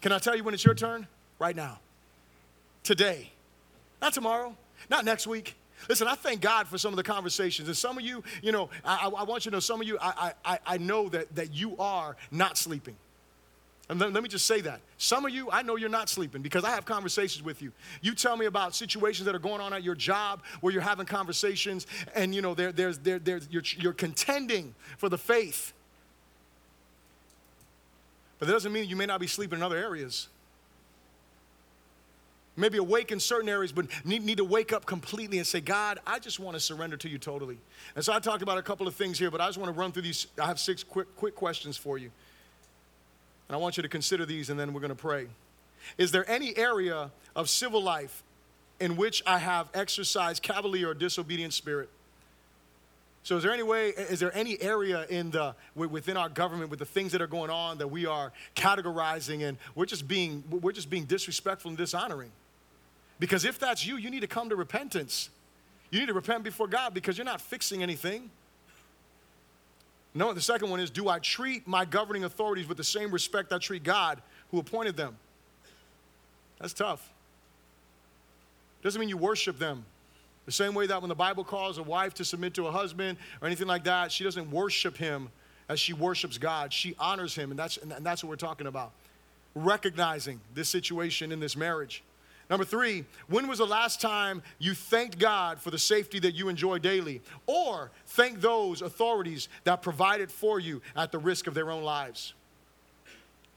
[0.00, 1.08] Can I tell you when it's your turn?
[1.40, 1.80] Right now.
[2.84, 3.32] Today.
[4.00, 4.56] Not tomorrow.
[4.88, 5.56] Not next week.
[5.88, 7.68] Listen, I thank God for some of the conversations.
[7.68, 9.98] And some of you, you know, I, I want you to know, some of you,
[10.00, 12.96] I, I, I know that, that you are not sleeping.
[13.88, 14.80] And let, let, me just say that.
[14.96, 17.72] Some of you, I know you're not sleeping because I have conversations with you.
[18.00, 21.04] You tell me about situations that are going on at your job where you're having
[21.04, 25.72] conversations and, you know, there, there's, there, there's, you're, you're contending for the faith.
[28.38, 30.28] But that doesn't mean you may not be sleeping in other areas.
[32.56, 35.98] Maybe awake in certain areas, but need, need to wake up completely and say, God,
[36.06, 37.58] I just want to surrender to you totally.
[37.94, 39.78] And so I talked about a couple of things here, but I just want to
[39.78, 40.26] run through these.
[40.40, 42.10] I have six quick, quick questions for you.
[43.48, 45.26] And I want you to consider these, and then we're going to pray.
[45.98, 48.22] Is there any area of civil life
[48.80, 51.88] in which I have exercised cavalier or disobedient spirit?
[53.24, 56.80] So, is there any way, is there any area in the, within our government with
[56.80, 60.72] the things that are going on that we are categorizing and we're just being, we're
[60.72, 62.32] just being disrespectful and dishonoring?
[63.18, 65.30] Because if that's you, you need to come to repentance.
[65.90, 68.30] You need to repent before God because you're not fixing anything.
[70.14, 73.52] No, the second one is do I treat my governing authorities with the same respect
[73.52, 75.16] I treat God who appointed them?
[76.58, 77.08] That's tough.
[78.82, 79.84] Doesn't mean you worship them.
[80.44, 83.16] The same way that when the Bible calls a wife to submit to a husband
[83.40, 85.28] or anything like that, she doesn't worship him
[85.68, 86.72] as she worships God.
[86.72, 88.92] She honors him, and that's, and that's what we're talking about.
[89.54, 92.02] Recognizing this situation in this marriage.
[92.52, 96.50] Number three, when was the last time you thanked God for the safety that you
[96.50, 97.22] enjoy daily?
[97.46, 102.34] Or thank those authorities that provided for you at the risk of their own lives?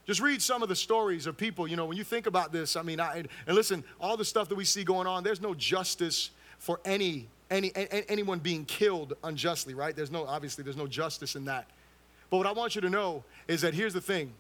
[0.08, 2.78] Just read some of the stories of people, you know, when you think about this,
[2.78, 5.54] I mean, I, and listen, all the stuff that we see going on, there's no
[5.54, 7.74] justice for any, any,
[8.08, 9.94] anyone being killed unjustly, right?
[9.94, 11.68] There's no, obviously, there's no justice in that.
[12.30, 14.32] But what I want you to know is that here's the thing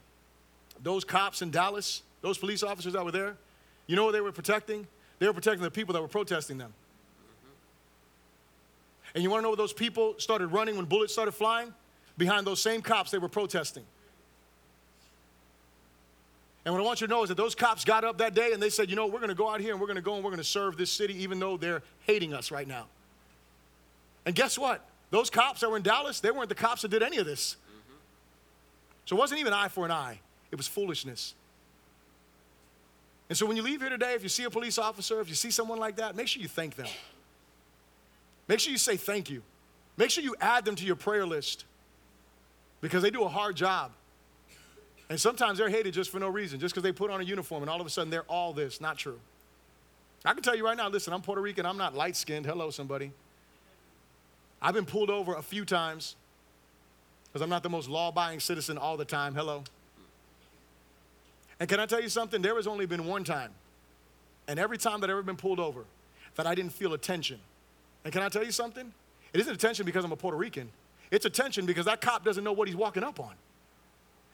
[0.81, 3.35] those cops in Dallas, those police officers that were there,
[3.87, 4.87] you know what they were protecting?
[5.19, 6.73] They were protecting the people that were protesting them.
[9.13, 11.73] And you want to know what those people started running when bullets started flying?
[12.17, 13.85] Behind those same cops they were protesting.
[16.65, 18.51] And what I want you to know is that those cops got up that day
[18.51, 20.01] and they said, you know, we're going to go out here and we're going to
[20.01, 22.87] go and we're going to serve this city even though they're hating us right now.
[24.25, 24.83] And guess what?
[25.11, 27.53] Those cops that were in Dallas, they weren't the cops that did any of this.
[27.53, 27.95] Mm-hmm.
[29.05, 30.19] So it wasn't even eye for an eye,
[30.51, 31.35] it was foolishness.
[33.29, 35.35] And so when you leave here today, if you see a police officer, if you
[35.35, 36.87] see someone like that, make sure you thank them.
[38.47, 39.41] Make sure you say thank you.
[39.97, 41.65] Make sure you add them to your prayer list
[42.81, 43.91] because they do a hard job.
[45.09, 47.63] And sometimes they're hated just for no reason, just because they put on a uniform
[47.63, 48.81] and all of a sudden they're all this.
[48.81, 49.19] Not true.
[50.23, 52.45] I can tell you right now listen, I'm Puerto Rican, I'm not light skinned.
[52.45, 53.11] Hello, somebody.
[54.61, 56.15] I've been pulled over a few times
[57.27, 59.35] because I'm not the most law abiding citizen all the time.
[59.35, 59.63] Hello.
[61.59, 62.41] And can I tell you something?
[62.41, 63.51] There has only been one time,
[64.47, 65.85] and every time that I've ever been pulled over,
[66.35, 67.39] that I didn't feel attention.
[68.03, 68.93] And can I tell you something?
[69.33, 70.69] It isn't attention because I'm a Puerto Rican.
[71.11, 73.33] It's attention because that cop doesn't know what he's walking up on.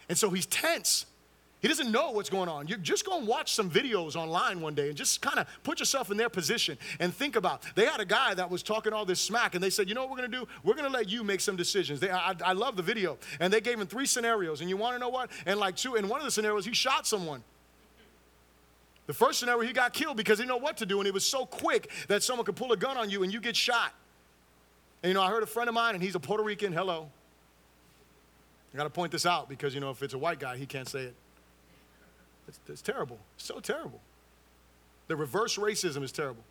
[0.09, 1.05] And so he's tense.
[1.61, 2.67] He doesn't know what's going on.
[2.67, 5.79] You just go and watch some videos online one day and just kind of put
[5.79, 7.63] yourself in their position and think about.
[7.75, 10.01] They had a guy that was talking all this smack, and they said, "You know
[10.01, 10.47] what we're going to do?
[10.63, 13.53] We're going to let you make some decisions." They, I, I love the video, and
[13.53, 14.61] they gave him three scenarios.
[14.61, 15.29] And you want to know what?
[15.45, 17.43] And like two, in one of the scenarios, he shot someone.
[19.05, 21.13] The first scenario, he got killed because he didn't know what to do, and it
[21.13, 23.93] was so quick that someone could pull a gun on you and you get shot.
[25.03, 26.73] And you know, I heard a friend of mine, and he's a Puerto Rican.
[26.73, 27.07] Hello.
[28.73, 30.65] I got to point this out because, you know, if it's a white guy, he
[30.65, 31.15] can't say it.
[32.47, 33.17] It's, it's terrible.
[33.35, 34.01] It's so terrible.
[35.07, 36.43] The reverse racism is terrible.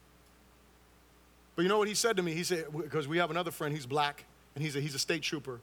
[1.56, 2.32] But you know what he said to me?
[2.32, 4.24] He said, because we have another friend, he's black,
[4.54, 5.60] and he's a, he's a state trooper.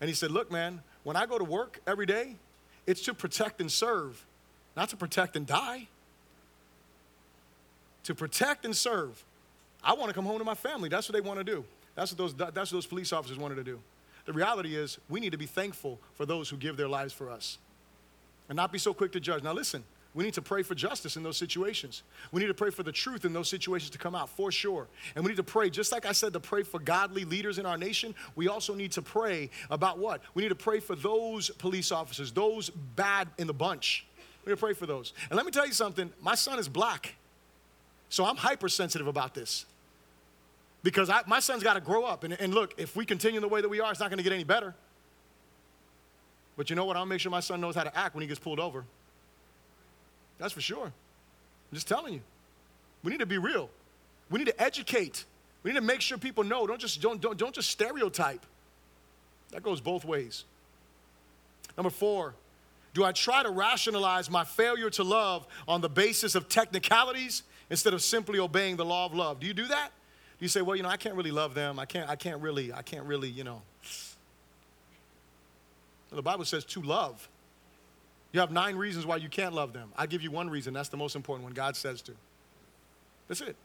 [0.00, 2.36] And he said, Look, man, when I go to work every day,
[2.86, 4.24] it's to protect and serve,
[4.76, 5.88] not to protect and die.
[8.04, 9.22] To protect and serve.
[9.82, 10.88] I want to come home to my family.
[10.88, 11.64] That's what they want to do.
[11.94, 13.80] That's what those, that's what those police officers wanted to do.
[14.24, 17.30] The reality is, we need to be thankful for those who give their lives for
[17.30, 17.58] us
[18.48, 19.42] and not be so quick to judge.
[19.42, 19.84] Now, listen,
[20.14, 22.02] we need to pray for justice in those situations.
[22.32, 24.88] We need to pray for the truth in those situations to come out, for sure.
[25.14, 27.66] And we need to pray, just like I said, to pray for godly leaders in
[27.66, 30.22] our nation, we also need to pray about what?
[30.34, 34.06] We need to pray for those police officers, those bad in the bunch.
[34.44, 35.12] We need to pray for those.
[35.30, 37.14] And let me tell you something my son is black,
[38.08, 39.66] so I'm hypersensitive about this
[40.82, 42.24] because I, my son's got to grow up.
[42.24, 44.24] And, and look, if we continue the way that we are, it's not going to
[44.24, 44.74] get any better.
[46.58, 46.96] But you know what?
[46.96, 48.84] I'll make sure my son knows how to act when he gets pulled over.
[50.38, 50.86] That's for sure.
[50.86, 50.92] I'm
[51.72, 52.20] just telling you.
[53.04, 53.70] We need to be real.
[54.28, 55.24] We need to educate.
[55.62, 56.66] We need to make sure people know.
[56.66, 58.44] Don't just, don't, don't, don't just stereotype.
[59.52, 60.44] That goes both ways.
[61.76, 62.34] Number four,
[62.92, 67.94] do I try to rationalize my failure to love on the basis of technicalities instead
[67.94, 69.38] of simply obeying the law of love?
[69.38, 69.90] Do you do that?
[70.38, 71.78] Do you say, well, you know, I can't really love them.
[71.78, 73.62] I can't, I can't really, I can't really, you know.
[76.10, 77.28] The Bible says to love.
[78.32, 79.90] You have nine reasons why you can't love them.
[79.96, 80.74] I give you one reason.
[80.74, 81.52] That's the most important one.
[81.54, 82.12] God says to.
[83.26, 83.56] That's it.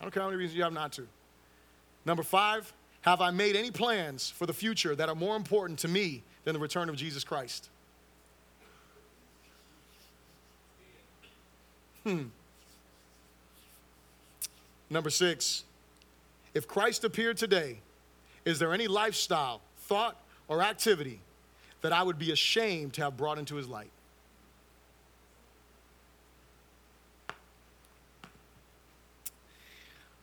[0.00, 1.06] I don't care how many reasons you have not to.
[2.04, 5.88] Number five, have I made any plans for the future that are more important to
[5.88, 7.68] me than the return of Jesus Christ?
[12.04, 12.24] Hmm.
[14.88, 15.64] Number six,
[16.54, 17.78] if Christ appeared today,
[18.44, 20.16] is there any lifestyle, thought,
[20.50, 21.20] or activity
[21.80, 23.90] that I would be ashamed to have brought into his light?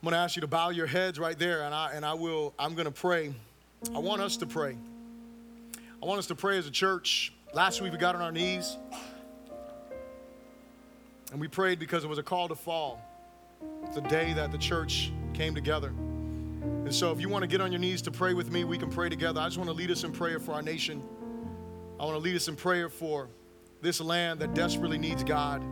[0.00, 2.14] I'm going to ask you to bow your heads right there, and I, and I
[2.14, 3.34] will, I'm going to pray.
[3.92, 4.76] I want us to pray.
[6.00, 7.32] I want us to pray as a church.
[7.52, 8.76] Last week we got on our knees,
[11.32, 13.02] and we prayed because it was a call to fall.
[13.84, 15.92] It's a day that the church came together.
[16.88, 18.78] And so, if you want to get on your knees to pray with me, we
[18.78, 19.40] can pray together.
[19.40, 21.02] I just want to lead us in prayer for our nation.
[22.00, 23.28] I want to lead us in prayer for
[23.82, 25.62] this land that desperately needs God.
[25.62, 25.66] I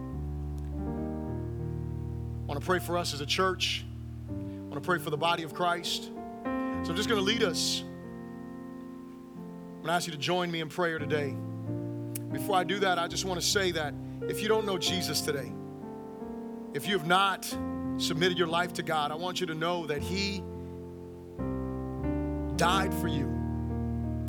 [2.47, 3.85] want to pray for us as a church.
[4.29, 4.33] I
[4.65, 6.05] want to pray for the body of Christ.
[6.05, 7.83] So, I'm just going to lead us.
[7.83, 11.35] I'm going to ask you to join me in prayer today.
[12.31, 13.95] Before I do that, I just want to say that
[14.29, 15.51] if you don't know Jesus today,
[16.75, 17.47] if you have not
[17.97, 20.43] submitted your life to God, I want you to know that He
[22.57, 23.33] died for you.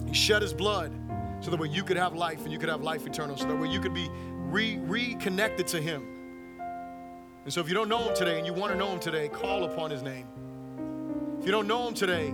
[0.08, 0.92] He shed His blood
[1.40, 3.56] so that way you could have life and you could have life eternal, so that
[3.56, 6.06] way you could be re- reconnected to Him.
[7.44, 9.30] And so if you don't know Him today and you want to know Him today,
[9.30, 10.28] call upon His name.
[11.40, 12.34] If you don't know Him today,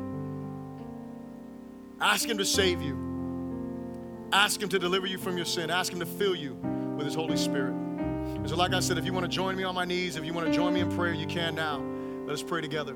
[2.00, 4.30] ask Him to save you.
[4.32, 5.70] Ask Him to deliver you from your sin.
[5.70, 6.54] Ask Him to fill you
[6.98, 7.74] with His Holy Spirit.
[7.74, 10.26] And so, like I said, if you want to join me on my knees, if
[10.26, 11.84] you want to join me in prayer, you can now.
[12.26, 12.96] Let us pray together.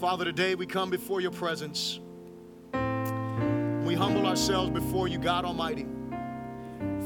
[0.00, 2.00] Father, today we come before your presence.
[2.72, 5.86] We humble ourselves before you, God Almighty.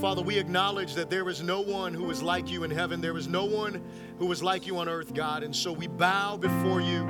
[0.00, 3.02] Father, we acknowledge that there is no one who is like you in heaven.
[3.02, 3.82] There is no one
[4.18, 5.42] who is like you on earth, God.
[5.42, 7.06] And so we bow before you.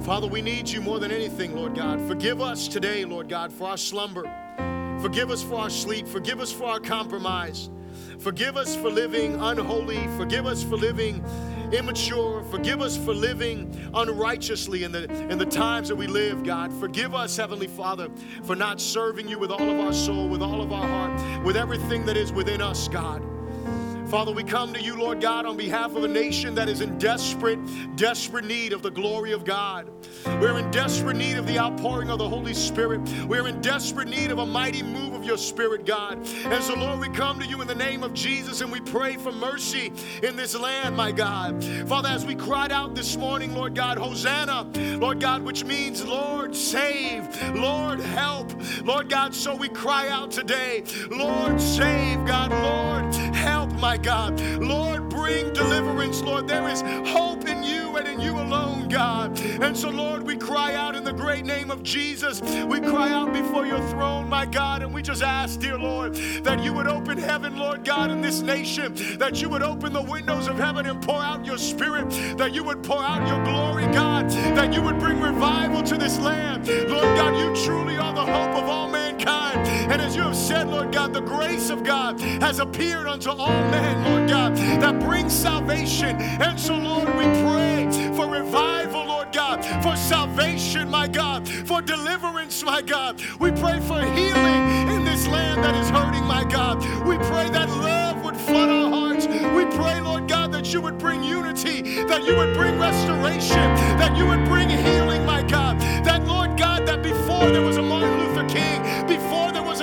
[0.00, 2.00] Father, we need you more than anything, Lord God.
[2.08, 4.22] Forgive us today, Lord God, for our slumber.
[5.02, 6.08] Forgive us for our sleep.
[6.08, 7.68] Forgive us for our compromise.
[8.18, 10.06] Forgive us for living unholy.
[10.16, 11.22] Forgive us for living
[11.72, 12.42] immature.
[12.44, 16.72] Forgive us for living unrighteously in the, in the times that we live, God.
[16.80, 18.08] Forgive us, Heavenly Father,
[18.44, 21.56] for not serving you with all of our soul, with all of our heart, with
[21.56, 23.31] everything that is within us, God.
[24.12, 26.98] Father, we come to you, Lord God, on behalf of a nation that is in
[26.98, 27.58] desperate,
[27.96, 29.88] desperate need of the glory of God.
[30.26, 33.00] We're in desperate need of the outpouring of the Holy Spirit.
[33.26, 36.18] We're in desperate need of a mighty move of your Spirit, God.
[36.44, 39.16] And so, Lord, we come to you in the name of Jesus and we pray
[39.16, 39.90] for mercy
[40.22, 41.64] in this land, my God.
[41.88, 46.54] Father, as we cried out this morning, Lord God, Hosanna, Lord God, which means, Lord,
[46.54, 48.52] save, Lord, help,
[48.84, 49.34] Lord God.
[49.34, 54.40] So we cry out today, Lord, save, God, Lord, help, my God.
[54.60, 56.48] Lord, bring deliverance, Lord.
[56.48, 59.38] There is hope in you and in you alone, God.
[59.40, 62.40] And so, Lord, we cry out in the great name of Jesus.
[62.40, 66.62] We cry out before your throne, my God, and we just ask, dear Lord, that
[66.62, 70.48] you would open heaven, Lord God, in this nation, that you would open the windows
[70.48, 74.28] of heaven and pour out your spirit, that you would pour out your glory, God,
[74.30, 76.66] that you would bring revival to this land.
[76.66, 79.60] Lord God, you truly are the hope of all mankind.
[79.90, 83.48] And as you have said, Lord God, the grace of God has appeared unto all
[83.70, 86.16] men, Lord God, that brings salvation.
[86.16, 92.62] And so, Lord, we pray for revival, Lord God, for salvation, my God, for deliverance,
[92.62, 93.20] my God.
[93.40, 96.78] We pray for healing in this land that is hurting, my God.
[97.06, 99.26] We pray that love would flood our hearts.
[99.26, 103.66] We pray, Lord God, that you would bring unity, that you would bring restoration,
[103.98, 105.78] that you would bring healing, my God.
[106.04, 109.06] That, Lord God, that before there was a Martin Luther King,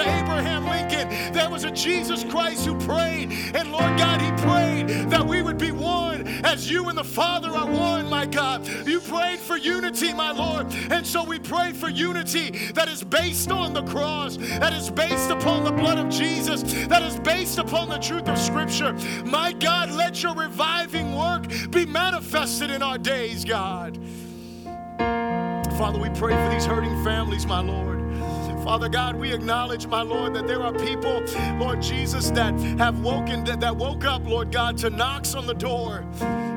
[0.02, 3.32] Abraham Lincoln, there was a Jesus Christ who prayed.
[3.54, 7.50] And Lord God, he prayed that we would be one as you and the Father
[7.50, 8.68] are one, my God.
[8.88, 10.68] You prayed for unity, my Lord.
[10.92, 15.30] And so we pray for unity that is based on the cross, that is based
[15.30, 18.94] upon the blood of Jesus, that is based upon the truth of Scripture.
[19.26, 23.98] My God, let your reviving work be manifested in our days, God.
[25.78, 27.99] Father, we pray for these hurting families, my Lord.
[28.70, 31.24] Father God, we acknowledge, my Lord, that there are people,
[31.58, 35.56] Lord Jesus, that have woken, that, that woke up, Lord God, to knocks on the
[35.56, 36.06] door.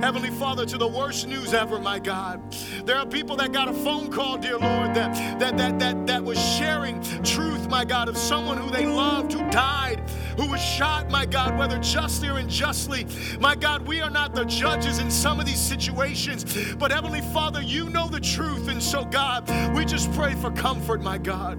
[0.02, 2.52] Heavenly Father, to the worst news ever, my God.
[2.84, 6.22] There are people that got a phone call, dear Lord, that that that that that
[6.22, 10.02] was sharing truth, my God, of someone who they loved, who died,
[10.36, 13.06] who was shot, my God, whether justly or unjustly.
[13.40, 17.62] My God, we are not the judges in some of these situations, but Heavenly Father,
[17.62, 18.68] you know the truth.
[18.68, 21.58] And so, God, we just pray for comfort, my God.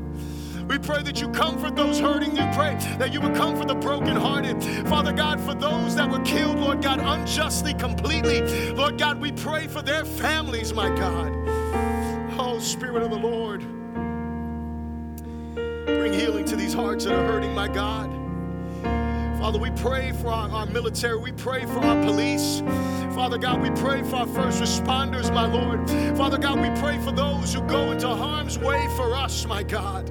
[0.68, 2.35] We pray that you comfort those hurting.
[2.35, 4.88] You pray that you would comfort the brokenhearted.
[4.88, 8.72] Father God, for those that were killed, Lord God, unjustly, completely.
[8.73, 11.31] Lord God, we pray for their families, my God.
[12.40, 13.61] Oh, Spirit of the Lord,
[15.85, 18.10] bring healing to these hearts that are hurting, my God.
[19.40, 21.18] Father, we pray for our, our, military.
[21.18, 22.61] We pray for our police.
[23.14, 25.90] Father God, we pray for our first responders, my Lord.
[26.18, 30.10] Father God, we pray for those who go into harm's way for us, my God.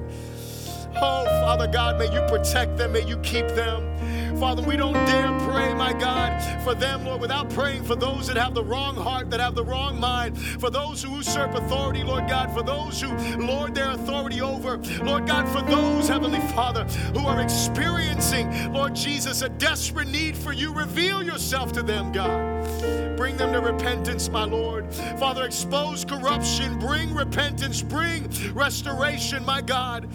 [0.95, 3.93] Oh, Father God, may you protect them, may you keep them.
[4.39, 8.35] Father, we don't dare pray, my God, for them, Lord, without praying for those that
[8.35, 12.27] have the wrong heart, that have the wrong mind, for those who usurp authority, Lord
[12.27, 16.83] God, for those who lord their authority over, Lord God, for those, Heavenly Father,
[17.13, 20.73] who are experiencing, Lord Jesus, a desperate need for you.
[20.73, 23.15] Reveal yourself to them, God.
[23.15, 24.93] Bring them to repentance, my Lord.
[25.19, 30.09] Father, expose corruption, bring repentance, bring restoration, my God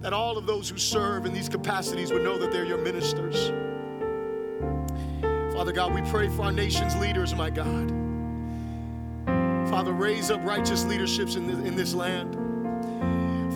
[0.00, 3.52] that all of those who serve in these capacities would know that they're your ministers.
[5.52, 7.90] Father God, we pray for our nation's leaders, my God.
[9.70, 12.45] Father, raise up righteous leaderships in this, in this land.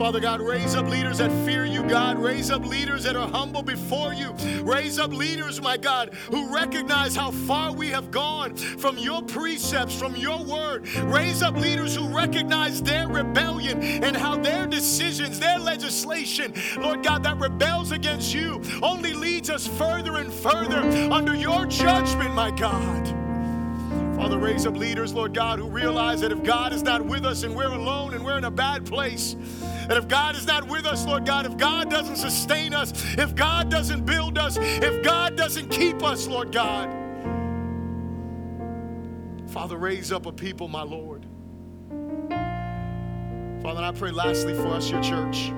[0.01, 2.18] Father God, raise up leaders that fear you, God.
[2.18, 4.32] Raise up leaders that are humble before you.
[4.62, 9.94] Raise up leaders, my God, who recognize how far we have gone from your precepts,
[9.94, 10.89] from your word.
[11.01, 17.22] Raise up leaders who recognize their rebellion and how their decisions, their legislation, Lord God,
[17.24, 20.81] that rebels against you only leads us further and further
[21.12, 23.19] under your judgment, my God.
[24.20, 27.42] Father, raise up leaders, Lord God, who realize that if God is not with us
[27.42, 30.84] and we're alone and we're in a bad place, and if God is not with
[30.84, 35.36] us, Lord God, if God doesn't sustain us, if God doesn't build us, if God
[35.36, 36.90] doesn't keep us, Lord God,
[39.48, 41.24] Father, raise up a people, my Lord.
[43.62, 45.51] Father, I pray lastly for us, your church.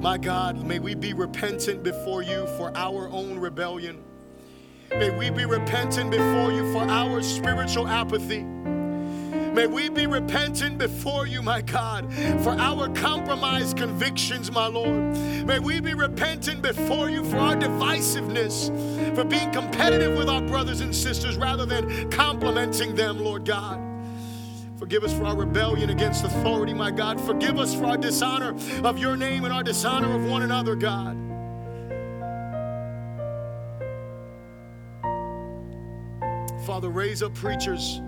[0.00, 4.02] My God, may we be repentant before you for our own rebellion.
[4.90, 8.42] May we be repentant before you for our spiritual apathy.
[9.58, 12.12] May we be repentant before you, my God,
[12.42, 15.16] for our compromised convictions, my Lord.
[15.46, 18.68] May we be repentant before you for our divisiveness,
[19.16, 23.80] for being competitive with our brothers and sisters rather than complimenting them, Lord God.
[24.78, 27.20] Forgive us for our rebellion against authority, my God.
[27.20, 28.54] Forgive us for our dishonor
[28.84, 31.27] of your name and our dishonor of one another, God.
[36.68, 38.02] Father, raise up preachers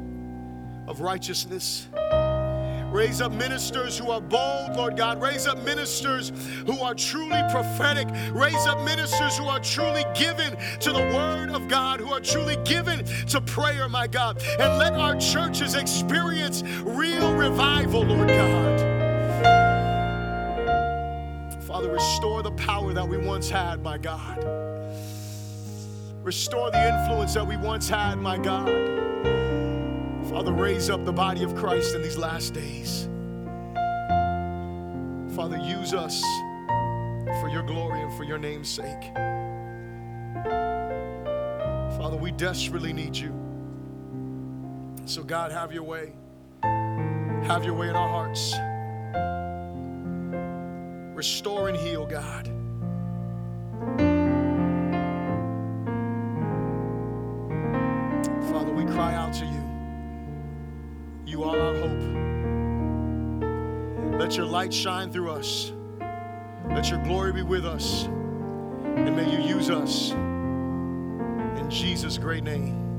[0.86, 1.88] of righteousness.
[2.92, 5.18] Raise up ministers who are bold, Lord God.
[5.18, 6.30] Raise up ministers
[6.66, 8.06] who are truly prophetic.
[8.34, 12.58] Raise up ministers who are truly given to the Word of God, who are truly
[12.66, 14.42] given to prayer, my God.
[14.58, 18.80] And let our churches experience real revival, Lord God.
[21.62, 24.44] Father, restore the power that we once had, my God.
[26.22, 28.68] Restore the influence that we once had, my God.
[30.28, 33.08] Father, raise up the body of Christ in these last days.
[35.34, 36.22] Father, use us
[37.40, 39.14] for your glory and for your name's sake.
[41.96, 43.34] Father, we desperately need you.
[45.06, 46.12] So, God, have your way.
[46.62, 48.54] Have your way in our hearts.
[51.16, 52.50] Restore and heal, God.
[59.00, 59.64] Cry out to you.
[61.24, 62.02] You are our hope.
[64.20, 65.72] Let your light shine through us.
[66.68, 68.04] Let your glory be with us.
[68.04, 70.10] And may you use us.
[70.10, 72.89] In Jesus' great name.